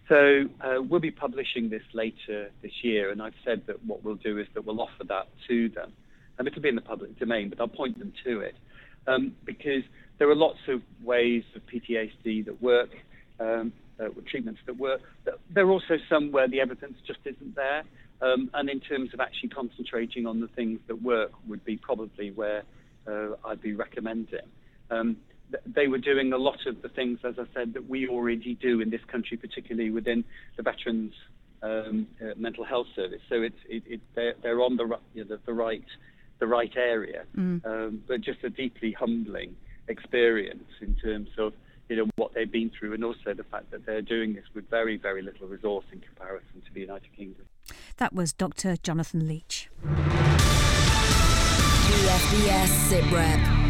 So 0.09 0.45
uh, 0.61 0.81
we'll 0.81 1.01
be 1.01 1.11
publishing 1.11 1.71
this 1.71 1.83
later 1.93 2.53
this 2.63 2.85
year, 2.85 3.11
and 3.11 3.21
I've 3.21 3.35
said 3.45 3.63
that 3.67 3.85
what 3.85 4.05
we'll 4.05 4.15
do 4.15 4.39
is 4.39 4.47
that 4.55 4.65
we'll 4.65 4.81
offer 4.81 5.03
that 5.09 5.27
to 5.49 5.69
them, 5.71 5.93
and 6.39 6.47
it'll 6.47 6.63
be 6.63 6.69
in 6.69 6.77
the 6.77 6.83
public 6.83 7.19
domain, 7.19 7.49
but 7.49 7.61
I'll 7.61 7.67
point 7.67 7.99
them 7.99 8.13
to 8.27 8.43
it 8.43 8.55
um, 9.09 9.35
because 9.45 9.83
there 10.21 10.31
are 10.31 10.37
lots 10.37 10.61
of 10.69 10.83
ways 11.03 11.43
of 11.57 11.63
PTSD 11.63 12.45
that 12.45 12.63
work. 12.63 12.91
Um, 13.41 13.73
uh, 14.01 14.09
treatments 14.31 14.61
that 14.67 14.77
work. 14.77 15.01
There 15.51 15.67
are 15.67 15.71
also 15.71 15.97
some 16.09 16.33
where 16.33 16.49
the 16.49 16.61
evidence 16.61 16.97
just 17.07 17.21
isn't 17.25 17.55
there. 17.55 17.85
Um, 18.23 18.49
and 18.55 18.71
in 18.71 18.81
terms 18.81 19.13
of 19.13 19.21
actually 19.21 19.51
concentrating 19.51 20.27
on 20.27 20.41
the 20.41 20.49
things 20.49 20.81
that 20.87 21.03
work 21.03 21.33
would 21.47 21.65
be 21.65 21.77
probably 21.77 22.31
where 22.31 22.63
uh, 23.07 23.31
I'd 23.45 23.61
be 23.61 23.75
recommending. 23.75 24.47
Um, 24.91 25.17
th- 25.51 25.63
they 25.67 25.89
were 25.89 25.99
doing 25.99 26.33
a 26.33 26.39
lot 26.39 26.67
of 26.67 26.81
the 26.81 26.89
things, 26.89 27.19
as 27.25 27.35
I 27.39 27.45
said, 27.53 27.75
that 27.75 27.89
we 27.89 28.09
already 28.09 28.55
do 28.55 28.81
in 28.81 28.91
this 28.91 29.03
country, 29.11 29.37
particularly 29.37 29.91
within 29.91 30.25
the 30.57 30.63
Veterans 30.63 31.13
um, 31.63 32.07
uh, 32.23 32.35
Mental 32.37 32.65
Health 32.65 32.87
Service. 32.95 33.21
So 33.29 33.43
it's, 33.43 33.57
it, 33.69 33.83
it, 33.87 34.01
they're, 34.15 34.35
they're, 34.43 34.61
on 34.61 34.77
the, 34.77 34.85
you 35.15 35.25
know, 35.25 35.37
the, 35.37 35.41
the, 35.45 35.53
right 35.53 35.85
the 36.39 36.47
right 36.47 36.73
area, 36.77 37.25
mm. 37.37 37.65
Um, 37.67 38.03
but 38.07 38.21
just 38.21 38.43
a 38.45 38.51
deeply 38.51 38.93
humbling 38.93 39.57
experience 39.89 40.65
in 40.81 40.95
terms 40.97 41.29
of 41.39 41.53
you 41.89 41.97
know 41.97 42.07
what 42.17 42.35
they've 42.35 42.51
been 42.51 42.71
through, 42.71 42.95
and 42.95 43.05
also 43.05 43.35
the 43.35 43.45
fact 43.45 43.71
that 43.71 43.87
they're 43.87 44.03
doing 44.03 44.35
this 44.35 44.45
with 44.55 44.69
very, 44.71 44.97
very 44.97 45.23
little 45.23 45.47
resource 45.47 45.85
in 45.93 46.01
comparison 46.01 46.63
to 46.67 46.73
the 46.73 46.81
United 46.81 47.15
Kingdom. 47.17 47.47
That 47.97 48.13
was 48.13 48.33
Dr. 48.33 48.77
Jonathan 48.77 49.27
Leach. 49.29 49.69
BFBS 51.87 52.69
SITREP. 52.89 53.64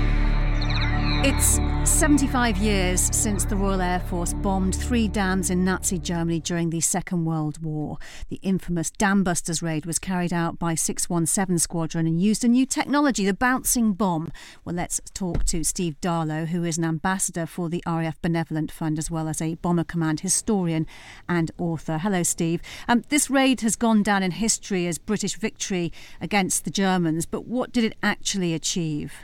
It's 1.27 1.59
75 1.91 2.59
years 2.59 3.01
since 3.01 3.47
the 3.47 3.57
Royal 3.57 3.81
Air 3.81 4.01
Force 4.01 4.35
bombed 4.35 4.75
three 4.75 5.09
dams 5.09 5.49
in 5.49 5.65
Nazi 5.65 5.99
Germany 5.99 6.39
during 6.39 6.69
the 6.69 6.83
Second 6.83 7.25
World 7.25 7.63
War. 7.63 7.97
The 8.29 8.39
infamous 8.43 8.91
Dam 8.91 9.25
Busters 9.25 9.63
raid 9.63 9.87
was 9.87 9.99
carried 9.99 10.35
out 10.35 10.59
by 10.59 10.75
617 10.75 11.59
Squadron 11.59 12.07
and 12.07 12.21
used 12.21 12.45
a 12.45 12.49
new 12.49 12.67
technology, 12.67 13.25
the 13.25 13.33
bouncing 13.33 13.95
bomb. 13.95 14.33
Well, 14.67 14.75
let's 14.75 15.01
talk 15.15 15.47
to 15.47 15.65
Steve 15.65 15.99
Darlow, 16.03 16.49
who 16.49 16.63
is 16.63 16.77
an 16.77 16.85
ambassador 16.85 17.47
for 17.47 17.71
the 17.71 17.83
RAF 17.87 18.21
Benevolent 18.21 18.71
Fund 18.71 18.99
as 18.99 19.11
well 19.11 19.27
as 19.27 19.41
a 19.41 19.55
Bomber 19.55 19.85
Command 19.85 20.21
historian 20.21 20.87
and 21.27 21.51
author. 21.57 21.97
Hello, 21.97 22.23
Steve. 22.23 22.61
Um, 22.87 23.03
this 23.09 23.31
raid 23.31 23.63
has 23.63 23.77
gone 23.77 24.03
down 24.03 24.23
in 24.23 24.33
history 24.33 24.87
as 24.87 24.99
British 24.99 25.37
victory 25.37 25.91
against 26.21 26.67
the 26.67 26.71
Germans, 26.71 27.25
but 27.25 27.47
what 27.47 27.73
did 27.73 27.83
it 27.83 27.97
actually 28.03 28.53
achieve? 28.53 29.15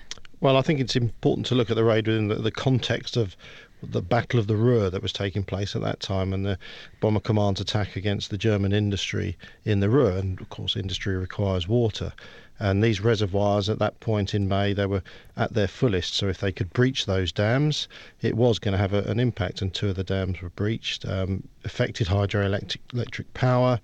Well, 0.43 0.57
I 0.57 0.63
think 0.63 0.81
it's 0.81 0.97
important 0.97 1.47
to 1.49 1.55
look 1.55 1.69
at 1.69 1.77
the 1.77 1.85
raid 1.85 2.07
within 2.07 2.29
the, 2.29 2.37
the 2.37 2.51
context 2.51 3.19
of 3.19 3.37
the 3.83 4.01
Battle 4.01 4.41
of 4.41 4.47
the 4.47 4.57
Ruhr 4.57 4.89
that 4.89 5.03
was 5.03 5.13
taking 5.13 5.43
place 5.43 5.77
at 5.77 5.83
that 5.83 6.01
time 6.01 6.33
and 6.33 6.47
the 6.47 6.59
Bomber 7.01 7.21
Command's 7.21 7.61
attack 7.61 7.95
against 7.95 8.31
the 8.31 8.39
German 8.39 8.73
industry 8.73 9.37
in 9.67 9.81
the 9.81 9.91
Ruhr. 9.91 10.13
And 10.13 10.41
of 10.41 10.49
course, 10.49 10.77
industry 10.77 11.15
requires 11.17 11.69
water. 11.69 12.15
And 12.59 12.83
these 12.83 13.03
reservoirs 13.03 13.69
at 13.69 13.79
that 13.81 14.01
point 14.01 14.35
in 14.35 14.49
May, 14.49 14.73
they 14.73 14.87
were 14.87 15.03
at 15.37 15.53
their 15.53 15.69
fullest. 15.69 16.15
So 16.15 16.29
if 16.29 16.39
they 16.39 16.53
could 16.53 16.73
breach 16.73 17.05
those 17.05 17.33
dams, 17.33 17.87
it 18.23 18.35
was 18.35 18.59
going 18.59 18.73
to 18.73 18.79
have 18.79 18.95
a, 18.95 19.03
an 19.03 19.21
impact. 19.21 19.61
And 19.61 19.75
two 19.75 19.91
of 19.91 19.97
the 19.97 20.05
dams 20.05 20.41
were 20.41 20.51
breached, 20.51 21.07
um, 21.07 21.47
affected 21.65 22.07
hydroelectric 22.07 22.81
electric 22.95 23.33
power. 23.35 23.79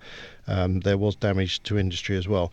Um, 0.47 0.79
there 0.79 0.97
was 0.97 1.15
damage 1.15 1.61
to 1.63 1.77
industry 1.77 2.17
as 2.17 2.27
well. 2.27 2.51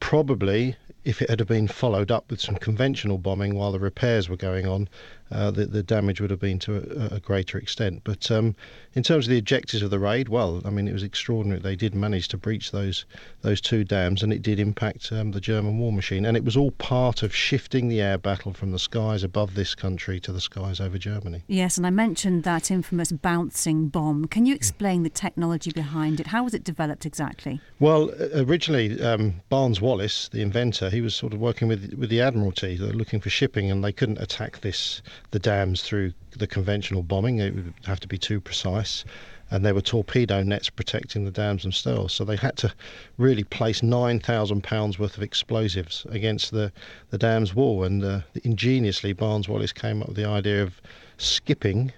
Probably 0.00 0.76
if 1.04 1.20
it 1.20 1.28
had 1.28 1.46
been 1.46 1.68
followed 1.68 2.10
up 2.10 2.30
with 2.30 2.40
some 2.40 2.56
conventional 2.56 3.18
bombing 3.18 3.54
while 3.54 3.72
the 3.72 3.78
repairs 3.78 4.28
were 4.28 4.36
going 4.38 4.66
on, 4.66 4.88
uh, 5.30 5.50
the, 5.50 5.66
the 5.66 5.82
damage 5.82 6.20
would 6.20 6.30
have 6.30 6.40
been 6.40 6.58
to 6.60 6.76
a, 6.76 7.16
a 7.16 7.20
greater 7.20 7.58
extent. 7.58 8.02
But 8.04 8.30
um, 8.30 8.54
in 8.94 9.02
terms 9.02 9.26
of 9.26 9.30
the 9.30 9.38
objectives 9.38 9.82
of 9.82 9.90
the 9.90 9.98
raid, 9.98 10.28
well, 10.28 10.62
I 10.64 10.70
mean, 10.70 10.86
it 10.86 10.92
was 10.92 11.02
extraordinary. 11.02 11.60
They 11.60 11.76
did 11.76 11.94
manage 11.94 12.28
to 12.28 12.36
breach 12.36 12.70
those 12.70 13.04
those 13.42 13.60
two 13.60 13.84
dams, 13.84 14.22
and 14.22 14.32
it 14.32 14.42
did 14.42 14.58
impact 14.58 15.12
um, 15.12 15.32
the 15.32 15.40
German 15.40 15.78
war 15.78 15.92
machine. 15.92 16.24
And 16.26 16.36
it 16.36 16.44
was 16.44 16.56
all 16.56 16.70
part 16.72 17.22
of 17.22 17.34
shifting 17.34 17.88
the 17.88 18.00
air 18.00 18.18
battle 18.18 18.52
from 18.52 18.70
the 18.70 18.78
skies 18.78 19.22
above 19.22 19.54
this 19.54 19.74
country 19.74 20.20
to 20.20 20.32
the 20.32 20.40
skies 20.40 20.80
over 20.80 20.98
Germany. 20.98 21.42
Yes, 21.46 21.76
and 21.76 21.86
I 21.86 21.90
mentioned 21.90 22.44
that 22.44 22.70
infamous 22.70 23.12
bouncing 23.12 23.88
bomb. 23.88 24.26
Can 24.26 24.46
you 24.46 24.54
explain 24.54 25.02
the 25.02 25.10
technology 25.10 25.72
behind 25.72 26.20
it? 26.20 26.28
How 26.28 26.44
was 26.44 26.54
it 26.54 26.64
developed 26.64 27.06
exactly? 27.06 27.60
Well, 27.80 28.10
originally, 28.34 29.00
um, 29.02 29.34
Barnes 29.48 29.80
Wallis, 29.80 30.28
the 30.28 30.42
inventor, 30.42 30.90
he 30.90 31.00
was 31.00 31.14
sort 31.14 31.32
of 31.32 31.40
working 31.40 31.68
with 31.68 31.94
with 31.94 32.10
the 32.10 32.20
Admiralty, 32.20 32.76
looking 32.78 33.20
for 33.20 33.30
shipping, 33.30 33.70
and 33.70 33.82
they 33.82 33.92
couldn't 33.92 34.18
attack 34.18 34.60
this 34.60 35.02
the 35.30 35.38
dams 35.38 35.82
through 35.82 36.12
the 36.30 36.46
conventional 36.46 37.02
bombing. 37.02 37.38
It 37.38 37.54
would 37.54 37.74
have 37.84 38.00
to 38.00 38.08
be 38.08 38.18
too 38.18 38.40
precise. 38.40 39.04
And 39.50 39.64
there 39.64 39.74
were 39.74 39.82
torpedo 39.82 40.42
nets 40.42 40.70
protecting 40.70 41.24
the 41.24 41.30
dams 41.30 41.62
themselves. 41.62 42.14
So 42.14 42.24
they 42.24 42.36
had 42.36 42.56
to 42.58 42.72
really 43.18 43.44
place 43.44 43.82
£9,000 43.82 44.98
worth 44.98 45.16
of 45.16 45.22
explosives 45.22 46.06
against 46.10 46.50
the, 46.50 46.72
the 47.10 47.18
dam's 47.18 47.54
wall. 47.54 47.84
And 47.84 48.04
uh, 48.04 48.20
ingeniously, 48.42 49.12
Barnes 49.12 49.48
Wallis 49.48 49.72
came 49.72 50.02
up 50.02 50.08
with 50.08 50.16
the 50.16 50.26
idea 50.26 50.62
of 50.62 50.80
skipping 51.18 51.92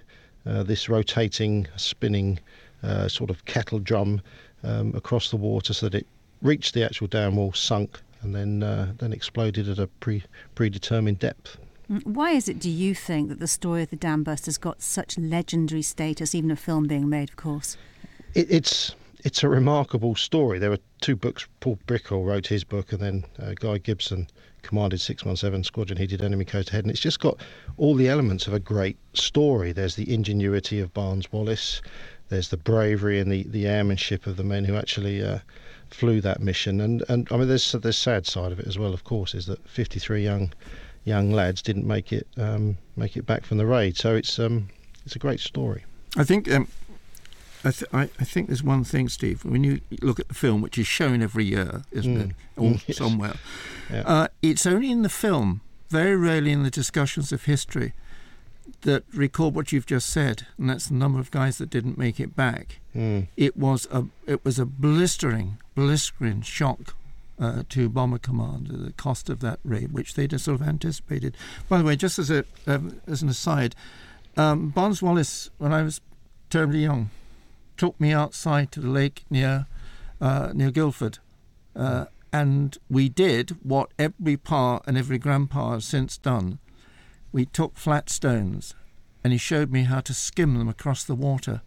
uh, 0.45 0.63
this 0.63 0.87
rotating, 0.87 1.67
spinning 1.75 2.39
uh, 2.83 3.07
sort 3.07 3.29
of 3.29 3.43
kettle 3.45 3.79
drum 3.79 4.21
um, 4.63 4.93
across 4.95 5.29
the 5.29 5.37
water 5.37 5.73
so 5.73 5.89
that 5.89 5.99
it 5.99 6.07
reached 6.41 6.73
the 6.73 6.83
actual 6.83 7.07
dam 7.07 7.35
wall, 7.35 7.53
sunk, 7.53 7.99
and 8.21 8.33
then 8.33 8.63
uh, 8.63 8.93
then 8.97 9.13
exploded 9.13 9.67
at 9.69 9.79
a 9.79 9.87
pre 9.87 10.23
predetermined 10.55 11.19
depth. 11.19 11.57
Mm, 11.89 12.05
why 12.05 12.31
is 12.31 12.49
it, 12.49 12.59
do 12.59 12.69
you 12.69 12.93
think, 12.93 13.29
that 13.29 13.39
the 13.39 13.47
story 13.47 13.83
of 13.83 13.89
the 13.89 13.95
Dam 13.95 14.25
has 14.25 14.57
got 14.57 14.81
such 14.81 15.17
legendary 15.17 15.81
status, 15.81 16.35
even 16.35 16.51
a 16.51 16.55
film 16.55 16.87
being 16.87 17.09
made, 17.09 17.29
of 17.29 17.35
course? 17.35 17.77
It, 18.33 18.47
it's 18.49 18.95
it's 19.23 19.43
a 19.43 19.49
remarkable 19.49 20.15
story. 20.15 20.59
There 20.59 20.69
were 20.69 20.79
two 21.01 21.15
books. 21.15 21.47
Paul 21.59 21.79
Brickhill 21.87 22.25
wrote 22.25 22.47
his 22.47 22.63
book, 22.63 22.93
and 22.93 23.01
then 23.01 23.25
uh, 23.41 23.53
Guy 23.55 23.77
Gibson 23.77 24.27
commanded 24.61 25.01
617 25.01 25.63
Squadron. 25.63 25.97
He 25.97 26.07
did 26.07 26.21
Enemy 26.21 26.45
Coast 26.45 26.69
Ahead, 26.69 26.83
and 26.83 26.91
it's 26.91 26.99
just 26.99 27.19
got 27.19 27.37
all 27.77 27.95
the 27.95 28.07
elements 28.07 28.47
of 28.47 28.53
a 28.53 28.59
great 28.59 28.97
story. 29.13 29.71
There's 29.71 29.95
the 29.95 30.13
ingenuity 30.13 30.79
of 30.79 30.93
Barnes 30.93 31.31
Wallis. 31.31 31.81
There's 32.29 32.49
the 32.49 32.57
bravery 32.57 33.19
and 33.19 33.31
the, 33.31 33.43
the 33.43 33.67
airmanship 33.67 34.27
of 34.27 34.37
the 34.37 34.43
men 34.43 34.65
who 34.65 34.75
actually 34.75 35.23
uh, 35.23 35.39
flew 35.89 36.21
that 36.21 36.41
mission. 36.41 36.81
And, 36.81 37.03
and 37.09 37.27
I 37.31 37.37
mean, 37.37 37.47
there's 37.47 37.71
the 37.71 37.93
sad 37.93 38.25
side 38.25 38.51
of 38.51 38.59
it 38.59 38.67
as 38.67 38.77
well, 38.77 38.93
of 38.93 39.03
course, 39.03 39.33
is 39.33 39.45
that 39.47 39.67
53 39.67 40.23
young 40.23 40.51
young 41.07 41.31
lads 41.31 41.61
didn't 41.61 41.87
make 41.87 42.11
it 42.11 42.27
um, 42.37 42.77
make 42.95 43.15
it 43.15 43.25
back 43.25 43.45
from 43.45 43.57
the 43.57 43.65
raid. 43.65 43.97
So 43.97 44.15
it's 44.15 44.37
um, 44.37 44.67
it's 45.05 45.15
a 45.15 45.19
great 45.19 45.39
story. 45.39 45.85
I 46.17 46.23
think 46.23 46.51
um, 46.51 46.67
I, 47.63 47.71
th- 47.71 47.89
I, 47.93 48.01
I, 48.19 48.23
think 48.23 48.47
there's 48.47 48.63
one 48.63 48.83
thing, 48.83 49.07
Steve. 49.07 49.45
When 49.45 49.63
you 49.63 49.81
look 50.01 50.19
at 50.19 50.27
the 50.27 50.33
film, 50.33 50.61
which 50.61 50.77
is 50.77 50.87
shown 50.87 51.21
every 51.21 51.45
year, 51.45 51.83
isn't 51.91 52.17
mm. 52.17 52.29
it, 52.29 52.35
or 52.57 52.75
yes. 52.87 52.97
somewhere, 52.97 53.35
yeah. 53.91 54.03
uh, 54.05 54.27
it's 54.41 54.65
only 54.65 54.91
in 54.91 55.01
the 55.01 55.09
film, 55.09 55.61
very 55.89 56.15
rarely 56.15 56.51
in 56.51 56.63
the 56.63 56.71
discussions 56.71 57.31
of 57.31 57.45
history, 57.45 57.93
that 58.81 59.03
record 59.13 59.55
what 59.55 59.71
you've 59.71 59.85
just 59.85 60.09
said, 60.09 60.45
and 60.57 60.69
that's 60.69 60.87
the 60.87 60.93
number 60.93 61.19
of 61.19 61.31
guys 61.31 61.57
that 61.57 61.69
didn't 61.69 61.97
make 61.97 62.19
it 62.19 62.35
back. 62.35 62.79
Mm. 62.95 63.27
It 63.37 63.55
was 63.55 63.87
a 63.91 64.05
it 64.25 64.43
was 64.43 64.59
a 64.59 64.65
blistering, 64.65 65.57
blistering 65.75 66.41
shock 66.41 66.95
uh, 67.39 67.63
to 67.69 67.89
Bomber 67.89 68.17
Command, 68.17 68.67
the 68.67 68.93
cost 68.93 69.29
of 69.29 69.39
that 69.41 69.59
raid, 69.63 69.91
which 69.91 70.15
they 70.15 70.27
just 70.27 70.45
sort 70.45 70.59
of 70.61 70.67
anticipated. 70.67 71.35
By 71.69 71.77
the 71.77 71.83
way, 71.83 71.95
just 71.95 72.19
as 72.19 72.29
a 72.29 72.45
um, 72.65 73.01
as 73.07 73.21
an 73.21 73.29
aside, 73.29 73.75
um, 74.35 74.69
Barnes 74.69 75.01
Wallis, 75.01 75.49
when 75.57 75.73
I 75.73 75.83
was 75.83 76.01
terribly 76.49 76.79
young, 76.79 77.09
took 77.75 77.99
me 77.99 78.11
outside 78.11 78.71
to 78.73 78.79
the 78.79 78.89
lake 78.89 79.23
near 79.29 79.67
uh, 80.19 80.51
near 80.53 80.71
Guildford, 80.71 81.19
uh, 81.75 82.05
and 82.33 82.77
we 82.89 83.09
did 83.09 83.57
what 83.63 83.91
every 83.99 84.37
pa 84.37 84.79
and 84.87 84.97
every 84.97 85.17
grandpa 85.17 85.73
has 85.73 85.85
since 85.85 86.17
done. 86.17 86.59
We 87.31 87.45
took 87.45 87.77
flat 87.77 88.09
stones, 88.09 88.73
and 89.23 89.31
he 89.31 89.39
showed 89.39 89.71
me 89.71 89.83
how 89.83 89.99
to 90.01 90.13
skim 90.13 90.57
them 90.57 90.69
across 90.69 91.03
the 91.03 91.15
water. 91.15 91.61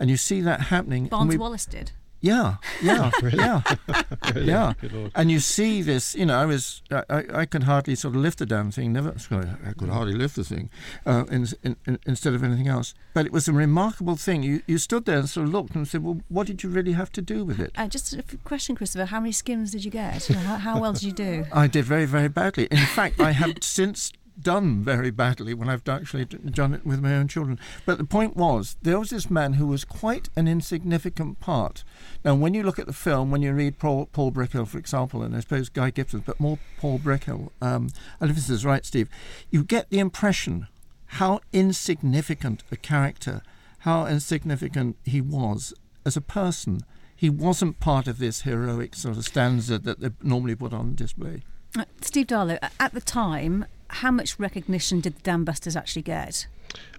And 0.00 0.10
you 0.10 0.16
see 0.16 0.40
that 0.42 0.62
happening. 0.62 1.08
Barnes 1.08 1.36
Wallis 1.36 1.66
did. 1.66 1.92
Yeah, 2.20 2.56
yeah, 2.82 3.10
oh, 3.14 3.20
really? 3.22 3.38
yeah, 3.38 3.62
really? 4.34 4.46
yeah. 4.46 4.72
And 5.14 5.30
you 5.30 5.38
see 5.38 5.82
this. 5.82 6.14
You 6.14 6.26
know, 6.26 6.36
I 6.36 6.46
was, 6.46 6.82
I, 6.90 7.24
I 7.32 7.46
could 7.46 7.62
hardly 7.62 7.94
sort 7.94 8.16
of 8.16 8.20
lift 8.20 8.38
the 8.38 8.46
damn 8.46 8.70
thing. 8.72 8.92
Never, 8.92 9.14
I 9.30 9.72
could 9.72 9.88
hardly 9.88 10.14
lift 10.14 10.34
the 10.34 10.44
thing, 10.44 10.68
uh, 11.06 11.24
in, 11.30 11.46
in, 11.62 11.76
in, 11.86 11.98
instead 12.06 12.34
of 12.34 12.42
anything 12.42 12.66
else. 12.66 12.94
But 13.14 13.26
it 13.26 13.32
was 13.32 13.46
a 13.46 13.52
remarkable 13.52 14.16
thing. 14.16 14.42
You, 14.42 14.62
you 14.66 14.78
stood 14.78 15.04
there 15.04 15.18
and 15.18 15.28
sort 15.28 15.46
of 15.46 15.52
looked 15.52 15.76
and 15.76 15.86
said, 15.86 16.02
"Well, 16.02 16.20
what 16.28 16.48
did 16.48 16.62
you 16.62 16.70
really 16.70 16.92
have 16.92 17.12
to 17.12 17.22
do 17.22 17.44
with 17.44 17.60
it?" 17.60 17.72
Uh, 17.76 17.86
just 17.86 18.12
a 18.12 18.22
question, 18.44 18.74
Christopher. 18.74 19.06
How 19.06 19.20
many 19.20 19.32
skims 19.32 19.70
did 19.70 19.84
you 19.84 19.90
get? 19.90 20.26
how, 20.26 20.56
how 20.56 20.80
well 20.80 20.92
did 20.92 21.04
you 21.04 21.12
do? 21.12 21.46
I 21.52 21.68
did 21.68 21.84
very, 21.84 22.06
very 22.06 22.28
badly. 22.28 22.66
In 22.70 22.78
fact, 22.78 23.20
I 23.20 23.30
have 23.30 23.58
since 23.60 24.12
done 24.42 24.82
very 24.82 25.10
badly 25.10 25.54
when 25.54 25.68
I've 25.68 25.86
actually 25.88 26.24
done 26.24 26.74
it 26.74 26.86
with 26.86 27.00
my 27.00 27.14
own 27.14 27.28
children. 27.28 27.58
But 27.84 27.98
the 27.98 28.04
point 28.04 28.36
was, 28.36 28.76
there 28.82 28.98
was 28.98 29.10
this 29.10 29.30
man 29.30 29.54
who 29.54 29.66
was 29.66 29.84
quite 29.84 30.28
an 30.36 30.48
insignificant 30.48 31.40
part. 31.40 31.84
Now, 32.24 32.34
when 32.34 32.54
you 32.54 32.62
look 32.62 32.78
at 32.78 32.86
the 32.86 32.92
film, 32.92 33.30
when 33.30 33.42
you 33.42 33.52
read 33.52 33.78
Paul, 33.78 34.06
Paul 34.06 34.32
Brickhill, 34.32 34.66
for 34.66 34.78
example, 34.78 35.22
and 35.22 35.34
I 35.36 35.40
suppose 35.40 35.68
Guy 35.68 35.90
Gibson, 35.90 36.22
but 36.24 36.40
more 36.40 36.58
Paul 36.78 36.98
Brickhill, 36.98 37.50
um, 37.60 37.88
and 38.20 38.30
if 38.30 38.36
this 38.36 38.50
is 38.50 38.64
right, 38.64 38.84
Steve, 38.84 39.08
you 39.50 39.64
get 39.64 39.90
the 39.90 39.98
impression 39.98 40.68
how 41.12 41.40
insignificant 41.52 42.62
a 42.70 42.76
character, 42.76 43.42
how 43.80 44.06
insignificant 44.06 44.96
he 45.04 45.20
was 45.20 45.72
as 46.04 46.16
a 46.16 46.20
person. 46.20 46.80
He 47.16 47.30
wasn't 47.30 47.80
part 47.80 48.06
of 48.06 48.18
this 48.18 48.42
heroic 48.42 48.94
sort 48.94 49.16
of 49.16 49.24
stanza 49.24 49.78
that 49.78 50.00
they 50.00 50.10
normally 50.22 50.54
put 50.54 50.72
on 50.72 50.94
display. 50.94 51.42
Uh, 51.76 51.84
Steve 52.00 52.28
Darlow, 52.28 52.58
at 52.78 52.94
the 52.94 53.00
time, 53.00 53.64
how 53.88 54.10
much 54.10 54.38
recognition 54.38 55.00
did 55.00 55.16
the 55.16 55.22
Dam 55.22 55.44
Busters 55.44 55.76
actually 55.76 56.02
get? 56.02 56.46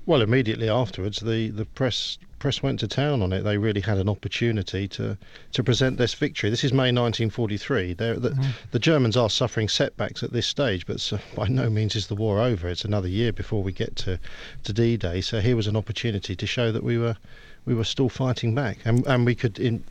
Well, 0.06 0.21
immediately 0.21 0.69
afterwards, 0.69 1.19
the, 1.19 1.49
the 1.49 1.65
press 1.65 2.17
press 2.39 2.63
went 2.63 2.80
to 2.80 2.88
town 2.88 3.21
on 3.21 3.34
it. 3.34 3.41
They 3.41 3.58
really 3.58 3.82
had 3.82 3.97
an 3.97 4.10
opportunity 4.10 4.88
to, 4.88 5.17
to 5.52 5.63
present 5.63 5.97
this 5.97 6.13
victory. 6.13 6.49
This 6.49 6.63
is 6.63 6.71
May 6.71 6.91
1943. 6.91 7.93
The, 7.93 8.04
mm-hmm. 8.04 8.41
the, 8.71 8.80
Germans 8.80 9.17
are 9.17 9.30
suffering 9.30 9.67
setbacks 9.67 10.23
at 10.23 10.32
this 10.32 10.47
stage, 10.47 10.88
but 10.88 11.12
by 11.36 11.47
no 11.49 11.69
means 11.69 11.95
is 11.95 12.08
the 12.08 12.15
war 12.15 12.39
over. 12.39 12.69
It's 12.69 12.86
another 12.86 13.10
year 13.10 13.34
before 13.34 13.62
we 13.62 13.73
get 13.73 13.95
to, 13.97 14.19
to 14.63 14.73
D-Day. 14.73 15.19
So 15.19 15.41
here 15.41 15.58
was 15.58 15.67
an 15.67 15.75
opportunity 15.75 16.36
to 16.36 16.47
show 16.47 16.71
that 16.71 16.84
we 16.84 16.97
were 16.97 17.17
we 17.65 17.75
were 17.75 17.84
still 17.84 18.10
fighting 18.10 18.56
back, 18.56 18.80
and 18.86 19.06
and 19.06 19.25
we 19.25 19.36
could 19.36 19.60
in, 19.60 19.84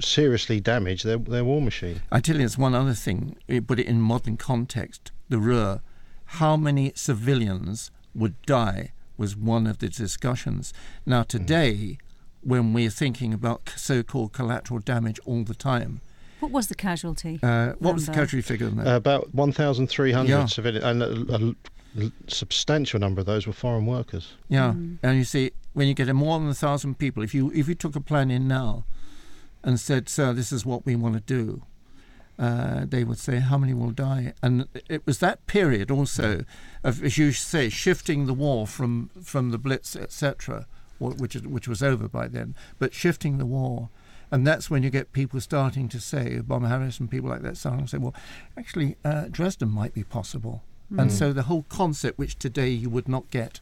seriously 0.00 0.60
damage 0.60 1.02
their 1.02 1.18
their 1.18 1.44
war 1.44 1.60
machine. 1.60 2.00
I 2.10 2.20
tell 2.20 2.36
you, 2.36 2.44
it's 2.44 2.56
one 2.56 2.74
other 2.74 2.94
thing. 2.94 3.36
Put 3.66 3.80
it 3.80 3.86
in 3.86 4.00
modern 4.00 4.36
context. 4.36 5.10
The 5.28 5.38
Ruhr 5.38 5.82
how 6.26 6.56
many 6.56 6.92
civilians 6.94 7.90
would 8.14 8.40
die 8.42 8.92
was 9.16 9.36
one 9.36 9.66
of 9.66 9.78
the 9.78 9.88
discussions. 9.88 10.72
Now, 11.06 11.22
mm. 11.22 11.28
today, 11.28 11.98
when 12.42 12.72
we're 12.72 12.90
thinking 12.90 13.32
about 13.32 13.72
so 13.76 14.02
called 14.02 14.32
collateral 14.32 14.80
damage 14.80 15.20
all 15.24 15.44
the 15.44 15.54
time, 15.54 16.00
what 16.40 16.52
was 16.52 16.66
the 16.66 16.74
casualty? 16.74 17.40
Uh, 17.42 17.72
what 17.78 17.94
was 17.94 18.04
the 18.04 18.12
casualty 18.12 18.42
figure? 18.42 18.66
Uh, 18.66 18.96
about 18.96 19.34
1,300 19.34 20.28
yeah. 20.28 20.44
civilians, 20.44 20.84
and 20.84 21.02
a, 21.02 21.34
a, 21.34 21.54
l- 22.02 22.10
substantial 22.26 23.00
number 23.00 23.20
of 23.20 23.26
those 23.26 23.46
were 23.46 23.52
foreign 23.54 23.86
workers. 23.86 24.34
Yeah, 24.48 24.70
and 24.70 25.16
you 25.16 25.24
see, 25.24 25.52
when 25.72 25.88
you 25.88 25.94
get 25.94 26.08
a 26.10 26.12
more 26.12 26.38
than 26.38 26.48
a 26.48 26.54
thousand 26.54 26.98
people, 26.98 27.22
if 27.22 27.34
you 27.34 27.50
if 27.54 27.66
you 27.66 27.74
took 27.74 27.96
a 27.96 28.00
plan 28.00 28.30
in 28.30 28.46
now, 28.46 28.84
and 29.62 29.80
said, 29.80 30.10
"Sir, 30.10 30.34
this 30.34 30.52
is 30.52 30.66
what 30.66 30.84
we 30.84 30.94
want 30.94 31.14
to 31.14 31.20
do," 31.20 31.62
uh, 32.38 32.84
they 32.88 33.04
would 33.04 33.18
say, 33.18 33.38
"How 33.38 33.58
many 33.58 33.74
will 33.74 33.90
die?" 33.90 34.32
And 34.42 34.68
it 34.88 35.06
was 35.06 35.18
that 35.18 35.46
period 35.46 35.90
also 35.90 36.44
of, 36.82 37.02
as 37.02 37.18
you 37.18 37.32
say, 37.32 37.68
shifting 37.68 38.26
the 38.26 38.34
war 38.34 38.66
from 38.66 39.10
from 39.22 39.50
the 39.50 39.58
Blitz, 39.58 39.96
etc., 39.96 40.66
which 40.98 41.34
which 41.34 41.68
was 41.68 41.82
over 41.82 42.08
by 42.08 42.28
then, 42.28 42.54
but 42.78 42.94
shifting 42.94 43.38
the 43.38 43.46
war. 43.46 43.90
And 44.30 44.46
that's 44.46 44.68
when 44.68 44.82
you 44.82 44.90
get 44.90 45.12
people 45.12 45.40
starting 45.40 45.88
to 45.90 46.00
say, 46.00 46.40
Bomber 46.40 46.66
Harris 46.66 46.98
and 46.98 47.08
people 47.08 47.30
like 47.30 47.42
that, 47.42 47.56
starting 47.56 47.84
to 47.84 47.88
say, 47.88 47.98
well, 47.98 48.14
actually, 48.56 48.96
uh, 49.04 49.26
Dresden 49.30 49.68
might 49.68 49.94
be 49.94 50.02
possible. 50.02 50.64
And 50.96 51.12
so 51.12 51.32
the 51.32 51.42
whole 51.42 51.64
concept, 51.68 52.18
which 52.18 52.38
today 52.38 52.68
you 52.70 52.88
would 52.90 53.08
not 53.08 53.30
get. 53.30 53.60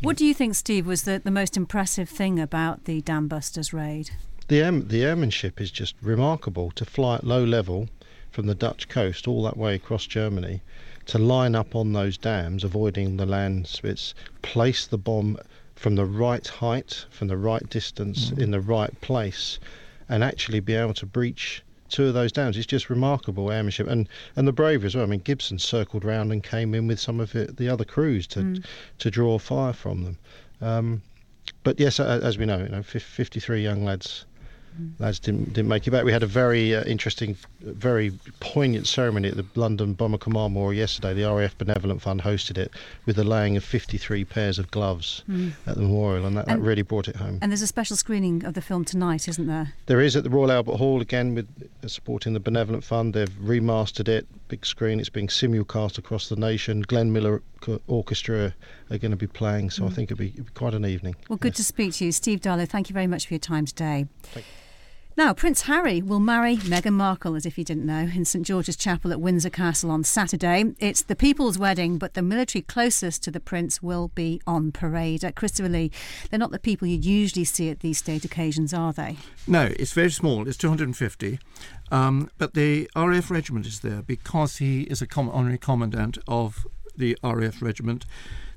What 0.00 0.16
do 0.16 0.24
you 0.24 0.34
think, 0.34 0.54
Steve, 0.54 0.86
was 0.86 1.02
the, 1.02 1.20
the 1.22 1.30
most 1.30 1.56
impressive 1.56 2.08
thing 2.08 2.38
about 2.38 2.84
the 2.84 3.00
Dam 3.00 3.28
Busters 3.28 3.72
raid? 3.72 4.10
The 4.48 4.62
air, 4.62 4.70
the 4.70 5.02
airmanship 5.02 5.60
is 5.60 5.72
just 5.72 5.96
remarkable 6.00 6.70
to 6.76 6.84
fly 6.84 7.16
at 7.16 7.24
low 7.24 7.42
level 7.42 7.88
from 8.30 8.46
the 8.46 8.54
Dutch 8.54 8.88
coast 8.88 9.26
all 9.26 9.42
that 9.42 9.56
way 9.56 9.74
across 9.74 10.06
Germany 10.06 10.62
to 11.06 11.18
line 11.18 11.56
up 11.56 11.74
on 11.74 11.92
those 11.92 12.16
dams, 12.16 12.62
avoiding 12.62 13.16
the 13.16 13.26
land 13.26 13.66
spits, 13.66 14.14
place 14.42 14.86
the 14.86 14.98
bomb 14.98 15.36
from 15.74 15.96
the 15.96 16.04
right 16.04 16.46
height, 16.46 17.06
from 17.10 17.26
the 17.26 17.36
right 17.36 17.68
distance, 17.68 18.30
in 18.30 18.52
the 18.52 18.60
right 18.60 19.00
place, 19.00 19.58
and 20.08 20.22
actually 20.22 20.60
be 20.60 20.74
able 20.74 20.94
to 20.94 21.06
breach 21.06 21.64
two 21.88 22.04
of 22.04 22.14
those 22.14 22.30
dams. 22.30 22.56
It's 22.56 22.66
just 22.68 22.88
remarkable 22.88 23.50
airmanship 23.50 23.88
and 23.88 24.08
and 24.36 24.46
the 24.46 24.52
bravery 24.52 24.86
as 24.86 24.94
well. 24.94 25.02
I 25.02 25.08
mean, 25.08 25.22
Gibson 25.24 25.58
circled 25.58 26.04
round 26.04 26.30
and 26.30 26.40
came 26.40 26.72
in 26.72 26.86
with 26.86 27.00
some 27.00 27.18
of 27.18 27.34
it, 27.34 27.56
the 27.56 27.68
other 27.68 27.84
crews 27.84 28.28
to 28.28 28.62
to 28.98 29.10
draw 29.10 29.40
fire 29.40 29.72
from 29.72 30.04
them. 30.04 30.18
Um, 30.60 31.02
but 31.64 31.80
yes, 31.80 31.98
as 31.98 32.38
we 32.38 32.46
know, 32.46 32.58
you 32.58 32.68
know, 32.68 32.82
53 32.84 33.60
young 33.60 33.84
lads 33.84 34.24
lads 34.98 35.18
didn't 35.18 35.52
didn't 35.52 35.68
make 35.68 35.86
it 35.86 35.90
back. 35.90 36.04
We 36.04 36.12
had 36.12 36.22
a 36.22 36.26
very 36.26 36.74
uh, 36.74 36.84
interesting, 36.84 37.36
very 37.60 38.12
poignant 38.40 38.86
ceremony 38.86 39.28
at 39.28 39.36
the 39.36 39.46
London 39.54 39.94
Bomber 39.94 40.18
Command 40.18 40.54
Memorial 40.54 40.78
yesterday. 40.78 41.14
The 41.14 41.32
RAF 41.32 41.56
Benevolent 41.58 42.02
Fund 42.02 42.22
hosted 42.22 42.58
it 42.58 42.70
with 43.04 43.16
the 43.16 43.24
laying 43.24 43.56
of 43.56 43.64
53 43.64 44.24
pairs 44.24 44.58
of 44.58 44.70
gloves 44.70 45.24
at 45.66 45.74
the 45.74 45.82
memorial, 45.82 46.26
and 46.26 46.36
that, 46.36 46.46
that 46.46 46.60
really 46.60 46.82
brought 46.82 47.08
it 47.08 47.16
home. 47.16 47.38
And 47.42 47.50
there's 47.50 47.62
a 47.62 47.66
special 47.66 47.96
screening 47.96 48.44
of 48.44 48.54
the 48.54 48.62
film 48.62 48.84
tonight, 48.84 49.28
isn't 49.28 49.46
there? 49.46 49.72
There 49.86 50.00
is 50.00 50.16
at 50.16 50.24
the 50.24 50.30
Royal 50.30 50.52
Albert 50.52 50.76
Hall 50.76 51.00
again 51.00 51.34
with 51.34 51.48
uh, 51.82 51.88
supporting 51.88 52.32
the 52.32 52.40
Benevolent 52.40 52.84
Fund. 52.84 53.14
They've 53.14 53.28
remastered 53.28 54.08
it, 54.08 54.26
big 54.48 54.64
screen. 54.64 55.00
It's 55.00 55.08
being 55.08 55.28
simulcast 55.28 55.98
across 55.98 56.28
the 56.28 56.36
nation. 56.36 56.82
Glenn 56.82 57.12
Miller 57.12 57.42
Orchestra 57.86 58.54
are 58.90 58.98
going 58.98 59.10
to 59.10 59.16
be 59.16 59.26
playing, 59.26 59.70
so 59.70 59.86
I 59.86 59.90
think 59.90 60.10
it'll 60.10 60.20
be, 60.20 60.28
it'll 60.28 60.44
be 60.44 60.52
quite 60.54 60.74
an 60.74 60.86
evening. 60.86 61.16
Well, 61.28 61.38
good 61.38 61.54
to 61.56 61.64
speak 61.64 61.94
to 61.94 62.04
you. 62.04 62.12
Steve 62.12 62.40
Darlow, 62.40 62.68
thank 62.68 62.88
you 62.88 62.94
very 62.94 63.06
much 63.06 63.26
for 63.26 63.34
your 63.34 63.40
time 63.40 63.66
today. 63.66 64.06
Now, 65.18 65.32
Prince 65.32 65.62
Harry 65.62 66.02
will 66.02 66.20
marry 66.20 66.58
Meghan 66.58 66.92
Markle, 66.92 67.36
as 67.36 67.46
if 67.46 67.56
you 67.56 67.64
didn't 67.64 67.86
know, 67.86 68.10
in 68.14 68.26
St 68.26 68.44
George's 68.44 68.76
Chapel 68.76 69.10
at 69.12 69.18
Windsor 69.18 69.48
Castle 69.48 69.90
on 69.90 70.04
Saturday. 70.04 70.74
It's 70.78 71.00
the 71.00 71.16
people's 71.16 71.56
wedding, 71.56 71.96
but 71.96 72.12
the 72.12 72.20
military 72.20 72.60
closest 72.60 73.22
to 73.22 73.30
the 73.30 73.40
prince 73.40 73.82
will 73.82 74.08
be 74.08 74.42
on 74.46 74.72
parade. 74.72 75.24
at 75.24 75.34
Christopher 75.34 75.70
Lee, 75.70 75.90
they're 76.28 76.38
not 76.38 76.50
the 76.50 76.58
people 76.58 76.86
you 76.86 76.98
usually 76.98 77.46
see 77.46 77.70
at 77.70 77.80
these 77.80 77.96
state 77.96 78.26
occasions, 78.26 78.74
are 78.74 78.92
they? 78.92 79.16
No, 79.46 79.72
it's 79.78 79.94
very 79.94 80.10
small. 80.10 80.46
It's 80.46 80.58
250. 80.58 81.38
Um, 81.90 82.30
but 82.36 82.52
the 82.52 82.90
RAF 82.94 83.30
regiment 83.30 83.64
is 83.64 83.80
there 83.80 84.02
because 84.02 84.58
he 84.58 84.82
is 84.82 85.00
a 85.00 85.06
com- 85.06 85.30
honorary 85.30 85.56
commandant 85.56 86.18
of 86.28 86.66
the 86.94 87.16
RAF 87.24 87.62
regiment. 87.62 88.04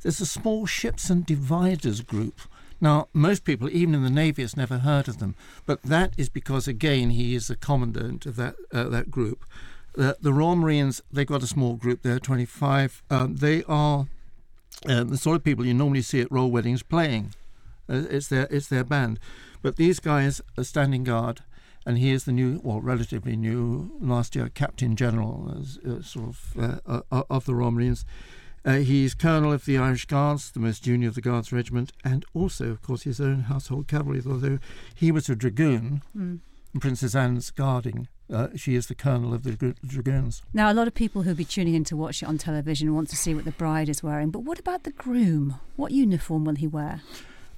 There's 0.02 0.20
a 0.20 0.26
small 0.26 0.66
ships 0.66 1.10
and 1.10 1.26
divers 1.26 2.02
group. 2.02 2.42
Now, 2.82 3.10
most 3.14 3.44
people, 3.44 3.70
even 3.70 3.94
in 3.96 4.04
the 4.04 4.10
Navy, 4.10 4.42
has 4.42 4.56
never 4.56 4.80
heard 4.80 5.08
of 5.08 5.20
them. 5.20 5.36
But 5.66 5.84
that 5.84 6.14
is 6.18 6.30
because, 6.30 6.68
again, 6.68 7.12
he 7.12 7.36
is 7.36 7.48
the 7.48 7.56
commandant 7.56 8.26
of 8.26 8.36
that 8.38 8.56
uh, 8.72 8.90
that 8.90 9.12
group. 9.12 9.44
Uh, 9.98 10.14
the 10.22 10.32
Royal 10.32 10.56
Marines, 10.56 11.02
they've 11.12 11.28
got 11.28 11.44
a 11.44 11.48
small 11.48 11.76
group 11.76 12.04
there, 12.04 12.20
25. 12.20 13.04
Um, 13.10 13.36
they 13.38 13.64
are 13.64 14.08
uh, 14.88 15.04
the 15.04 15.18
sort 15.18 15.36
of 15.36 15.44
people 15.44 15.66
you 15.66 15.74
normally 15.74 16.02
see 16.02 16.22
at 16.22 16.32
royal 16.32 16.52
weddings 16.52 16.84
playing. 16.84 17.34
Uh, 17.90 18.04
it's 18.10 18.28
their 18.28 18.48
it's 18.52 18.68
their 18.68 18.84
band, 18.84 19.20
but 19.62 19.76
these 19.76 20.00
guys 20.00 20.42
are 20.58 20.64
standing 20.64 21.04
guard, 21.04 21.42
and 21.86 21.98
he 21.98 22.12
is 22.12 22.26
the 22.26 22.32
new, 22.32 22.62
well, 22.64 22.80
relatively 22.80 23.36
new, 23.36 23.92
last 24.00 24.36
year 24.36 24.50
Captain 24.54 24.96
General, 24.96 25.66
uh, 25.86 26.02
sort 26.02 26.30
of 26.30 26.82
uh, 26.88 27.02
uh, 27.12 27.24
of 27.30 27.46
the 27.46 27.56
Royal 27.56 27.72
Marines. 27.72 28.06
Uh, 28.66 28.78
he's 28.78 29.14
Colonel 29.14 29.54
of 29.54 29.66
the 29.66 29.78
Irish 29.78 30.06
Guards, 30.06 30.52
the 30.52 30.60
most 30.60 30.84
junior 30.84 31.08
of 31.08 31.16
the 31.16 31.22
Guards 31.22 31.52
Regiment, 31.52 31.92
and 32.04 32.26
also, 32.34 32.70
of 32.70 32.82
course, 32.82 33.04
his 33.04 33.22
own 33.22 33.42
household 33.42 33.88
cavalry. 33.88 34.22
Although 34.26 34.60
he 34.94 35.12
was 35.12 35.30
a 35.30 35.36
dragoon, 35.36 36.02
and 36.14 36.42
Princess 36.82 37.16
Anne's 37.16 37.52
guarding. 37.52 38.08
Uh, 38.32 38.50
she 38.56 38.76
is 38.76 38.86
the 38.88 38.94
Colonel 38.96 39.34
of 39.34 39.42
the 39.42 39.76
dragoons. 39.84 40.44
Now, 40.54 40.72
a 40.72 40.74
lot 40.76 40.88
of 40.88 40.94
people 40.94 41.24
who'll 41.24 41.34
be 41.34 41.46
tuning 41.46 41.74
in 41.74 41.84
to 41.86 41.98
watch 41.98 42.22
it 42.22 42.28
on 42.28 42.38
television 42.38 42.94
want 42.94 43.10
to 43.10 43.16
see 43.16 43.34
what 43.34 43.44
the 43.46 43.52
bride 43.52 43.90
is 43.90 44.04
wearing, 44.04 44.30
but 44.30 44.42
what 44.42 44.60
about 44.60 44.84
the 44.84 44.92
groom? 44.92 45.56
What 45.78 45.92
uniform 45.92 46.46
will 46.46 46.54
he 46.56 46.68
wear? 46.68 47.02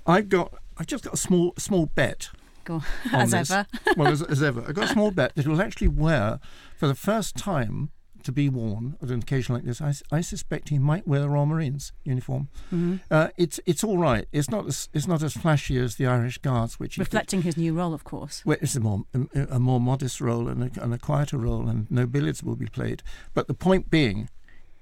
I've 0.07 0.29
got, 0.29 0.53
I've 0.77 0.87
just 0.87 1.03
got 1.03 1.13
a 1.13 1.17
small, 1.17 1.53
small 1.57 1.87
bet 1.87 2.29
Go 2.63 2.75
on, 2.75 2.83
on 3.13 3.21
as 3.21 3.31
this. 3.31 3.51
ever. 3.51 3.65
well, 3.97 4.11
as, 4.13 4.21
as 4.29 4.41
ever. 4.41 4.63
I've 4.65 4.75
got 4.75 4.85
a 4.85 4.93
small 4.93 5.11
bet 5.11 5.35
that 5.35 5.45
he'll 5.45 5.61
actually 5.61 5.89
wear, 5.89 6.39
for 6.77 6.87
the 6.87 6.95
first 6.95 7.35
time 7.35 7.89
to 8.23 8.31
be 8.31 8.49
worn 8.49 8.97
at 9.01 9.09
an 9.09 9.19
occasion 9.19 9.55
like 9.55 9.63
this, 9.63 9.81
I 9.81 10.21
suspect 10.21 10.69
he 10.69 10.79
might 10.79 11.07
wear 11.07 11.21
the 11.21 11.29
Royal 11.29 11.45
Marines 11.45 11.91
uniform. 12.03 12.49
Mm-hmm. 12.67 12.95
Uh, 13.09 13.29
it's 13.37 13.59
it's 13.65 13.83
all 13.83 13.97
right. 13.97 14.27
It's 14.31 14.49
not 14.49 14.67
as 14.67 14.89
it's 14.93 15.07
not 15.07 15.23
as 15.23 15.33
flashy 15.33 15.77
as 15.77 15.95
the 15.95 16.07
Irish 16.07 16.37
Guards, 16.39 16.79
which 16.79 16.97
Reflecting 16.97 17.41
his 17.43 17.57
new 17.57 17.73
role, 17.73 17.93
of 17.93 18.03
course. 18.03 18.43
well, 18.45 18.57
it's 18.61 18.75
a 18.75 18.79
more 18.79 19.03
a, 19.13 19.55
a 19.55 19.59
more 19.59 19.79
modest 19.79 20.21
role 20.21 20.47
and 20.47 20.63
a, 20.77 20.83
and 20.83 20.93
a 20.93 20.97
quieter 20.97 21.37
role, 21.37 21.67
and 21.67 21.89
no 21.89 22.05
billiards 22.05 22.43
will 22.43 22.55
be 22.55 22.67
played. 22.67 23.03
But 23.33 23.47
the 23.47 23.53
point 23.53 23.89
being, 23.89 24.29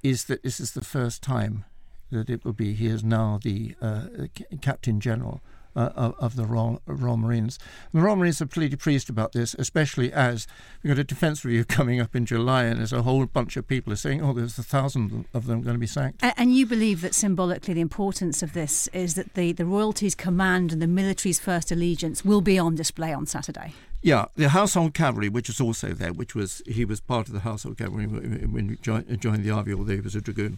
is 0.04 0.25
that 0.25 0.43
this 0.43 0.60
is 0.60 0.71
the 0.71 0.84
first 0.84 1.21
time 1.21 1.65
that 2.12 2.30
it 2.30 2.43
will 2.43 2.54
be. 2.54 2.73
He 2.73 2.88
is 2.88 3.04
now 3.04 3.39
the 3.43 3.75
uh, 3.82 4.08
c- 4.38 4.45
Captain 4.62 4.99
General. 4.99 5.41
Uh, 5.75 5.91
of, 5.95 6.15
of 6.17 6.36
the 6.36 6.45
Royal, 6.45 6.82
Royal 6.88 7.15
Marines. 7.15 7.60
And 7.93 8.01
the 8.01 8.05
Royal 8.05 8.15
Marines 8.15 8.41
are 8.41 8.47
pretty 8.47 8.75
pleased 8.75 9.08
about 9.08 9.34
this, 9.34 9.55
especially 9.60 10.12
as 10.12 10.47
we've 10.82 10.89
got 10.93 10.99
a 10.99 11.03
defence 11.03 11.45
review 11.45 11.63
coming 11.77 12.01
up 12.01 12.15
in 12.15 12.25
July, 12.25 12.63
and 12.63 12.79
there's 12.79 12.91
a 12.91 13.03
whole 13.03 13.23
bunch 13.27 13.55
of 13.55 13.67
people 13.67 13.93
are 13.93 13.95
saying, 13.95 14.21
"Oh, 14.21 14.34
there's 14.34 14.58
a 14.58 14.63
thousand 14.63 15.25
of 15.32 15.45
them 15.45 15.62
going 15.62 15.75
to 15.75 15.79
be 15.79 15.88
sacked." 15.88 16.21
And 16.21 16.55
you 16.55 16.65
believe 16.65 17.01
that 17.01 17.13
symbolically 17.13 17.75
the 17.75 17.82
importance 17.82 18.41
of 18.41 18.53
this 18.53 18.88
is 18.93 19.13
that 19.13 19.36
the, 19.36 19.51
the 19.51 19.65
royalty's 19.65 20.15
command 20.15 20.73
and 20.73 20.82
the 20.82 20.88
military's 20.88 21.39
first 21.39 21.71
allegiance 21.71 22.25
will 22.25 22.41
be 22.41 22.58
on 22.58 22.73
display 22.73 23.13
on 23.13 23.27
Saturday. 23.27 23.73
Yeah, 24.01 24.25
the 24.36 24.49
household 24.49 24.93
cavalry, 24.93 25.29
which 25.29 25.49
is 25.49 25.60
also 25.60 25.89
there, 25.89 26.13
which 26.13 26.34
was 26.34 26.62
he 26.65 26.84
was 26.84 26.99
part 26.99 27.27
of 27.27 27.34
the 27.34 27.41
household 27.41 27.77
cavalry 27.77 28.08
when 28.08 28.51
when 28.51 28.69
he 28.69 28.75
joined, 28.77 29.21
joined 29.21 29.43
the 29.43 29.51
army, 29.51 29.73
although 29.73 29.93
he 29.93 30.01
was 30.01 30.15
a 30.15 30.21
dragoon. 30.21 30.58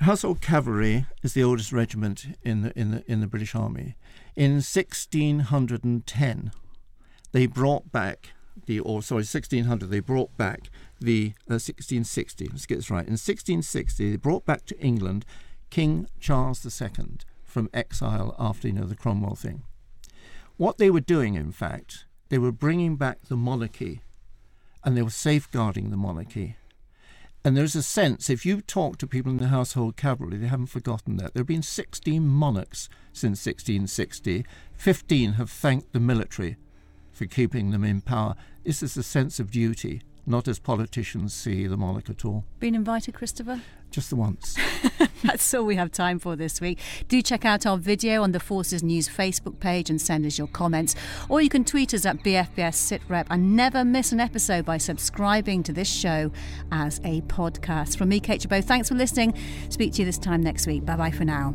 Household 0.00 0.40
cavalry 0.40 1.06
is 1.22 1.32
the 1.32 1.42
oldest 1.42 1.72
regiment 1.72 2.26
in 2.42 2.62
the 2.62 2.78
in 2.78 2.90
the 2.90 3.10
in 3.10 3.20
the 3.20 3.26
British 3.26 3.54
Army. 3.54 3.96
In 4.36 4.56
1610, 4.56 6.50
they 7.32 7.46
brought 7.46 7.90
back 7.90 8.32
the 8.66 8.78
or 8.80 9.02
sorry 9.02 9.20
1600 9.20 9.90
they 9.90 10.00
brought 10.00 10.36
back 10.36 10.70
the 11.00 11.32
uh, 11.48 11.60
1660 11.60 12.48
let's 12.48 12.66
get 12.66 12.76
this 12.76 12.90
right. 12.90 13.06
In 13.06 13.12
1660 13.12 14.10
they 14.10 14.16
brought 14.16 14.44
back 14.44 14.66
to 14.66 14.78
England 14.78 15.24
King 15.70 16.08
Charles 16.20 16.64
II 16.64 17.18
from 17.44 17.70
exile 17.72 18.34
after 18.38 18.68
you 18.68 18.74
know 18.74 18.84
the 18.84 18.96
Cromwell 18.96 19.34
thing. 19.34 19.62
What 20.56 20.78
they 20.78 20.90
were 20.90 21.00
doing 21.00 21.34
in 21.34 21.52
fact 21.52 22.04
they 22.28 22.38
were 22.38 22.52
bringing 22.52 22.96
back 22.96 23.22
the 23.28 23.36
monarchy 23.36 24.02
and 24.84 24.96
they 24.96 25.02
were 25.02 25.10
safeguarding 25.10 25.90
the 25.90 25.96
monarchy 25.96 26.56
and 27.46 27.56
there's 27.56 27.76
a 27.76 27.82
sense, 27.82 28.28
if 28.28 28.44
you 28.44 28.60
talk 28.60 28.98
to 28.98 29.06
people 29.06 29.30
in 29.30 29.38
the 29.38 29.46
household 29.46 29.96
cavalry, 29.96 30.36
they 30.36 30.48
haven't 30.48 30.66
forgotten 30.66 31.16
that. 31.18 31.32
There 31.32 31.42
have 31.42 31.46
been 31.46 31.62
16 31.62 32.26
monarchs 32.26 32.88
since 33.12 33.46
1660. 33.46 34.44
15 34.76 35.32
have 35.34 35.48
thanked 35.48 35.92
the 35.92 36.00
military 36.00 36.56
for 37.12 37.26
keeping 37.26 37.70
them 37.70 37.84
in 37.84 38.00
power. 38.00 38.34
This 38.64 38.82
is 38.82 38.96
a 38.96 39.02
sense 39.04 39.38
of 39.38 39.52
duty, 39.52 40.02
not 40.26 40.48
as 40.48 40.58
politicians 40.58 41.32
see 41.32 41.66
the 41.66 41.76
monarch 41.76 42.10
at 42.10 42.24
all. 42.24 42.44
Been 42.58 42.74
invited, 42.74 43.14
Christopher? 43.14 43.60
Just 43.90 44.10
the 44.10 44.16
once. 44.16 44.56
That's 45.22 45.54
all 45.54 45.64
we 45.64 45.76
have 45.76 45.92
time 45.92 46.18
for 46.18 46.36
this 46.36 46.60
week. 46.60 46.80
Do 47.08 47.22
check 47.22 47.44
out 47.44 47.64
our 47.64 47.78
video 47.78 48.22
on 48.22 48.32
the 48.32 48.40
Forces 48.40 48.82
News 48.82 49.08
Facebook 49.08 49.60
page 49.60 49.88
and 49.88 50.00
send 50.00 50.26
us 50.26 50.36
your 50.36 50.48
comments. 50.48 50.94
Or 51.28 51.40
you 51.40 51.48
can 51.48 51.64
tweet 51.64 51.94
us 51.94 52.04
at 52.04 52.18
BFBS 52.18 52.98
SitRep 52.98 53.26
and 53.30 53.56
never 53.56 53.84
miss 53.84 54.12
an 54.12 54.20
episode 54.20 54.64
by 54.64 54.78
subscribing 54.78 55.62
to 55.62 55.72
this 55.72 55.88
show 55.88 56.32
as 56.72 56.98
a 57.04 57.20
podcast. 57.22 57.96
From 57.96 58.08
me, 58.08 58.20
Kate 58.20 58.40
Gerbeau, 58.40 58.62
thanks 58.62 58.88
for 58.88 58.94
listening. 58.94 59.34
Speak 59.68 59.92
to 59.94 60.00
you 60.00 60.06
this 60.06 60.18
time 60.18 60.42
next 60.42 60.66
week. 60.66 60.84
Bye 60.84 60.96
bye 60.96 61.10
for 61.10 61.24
now. 61.24 61.54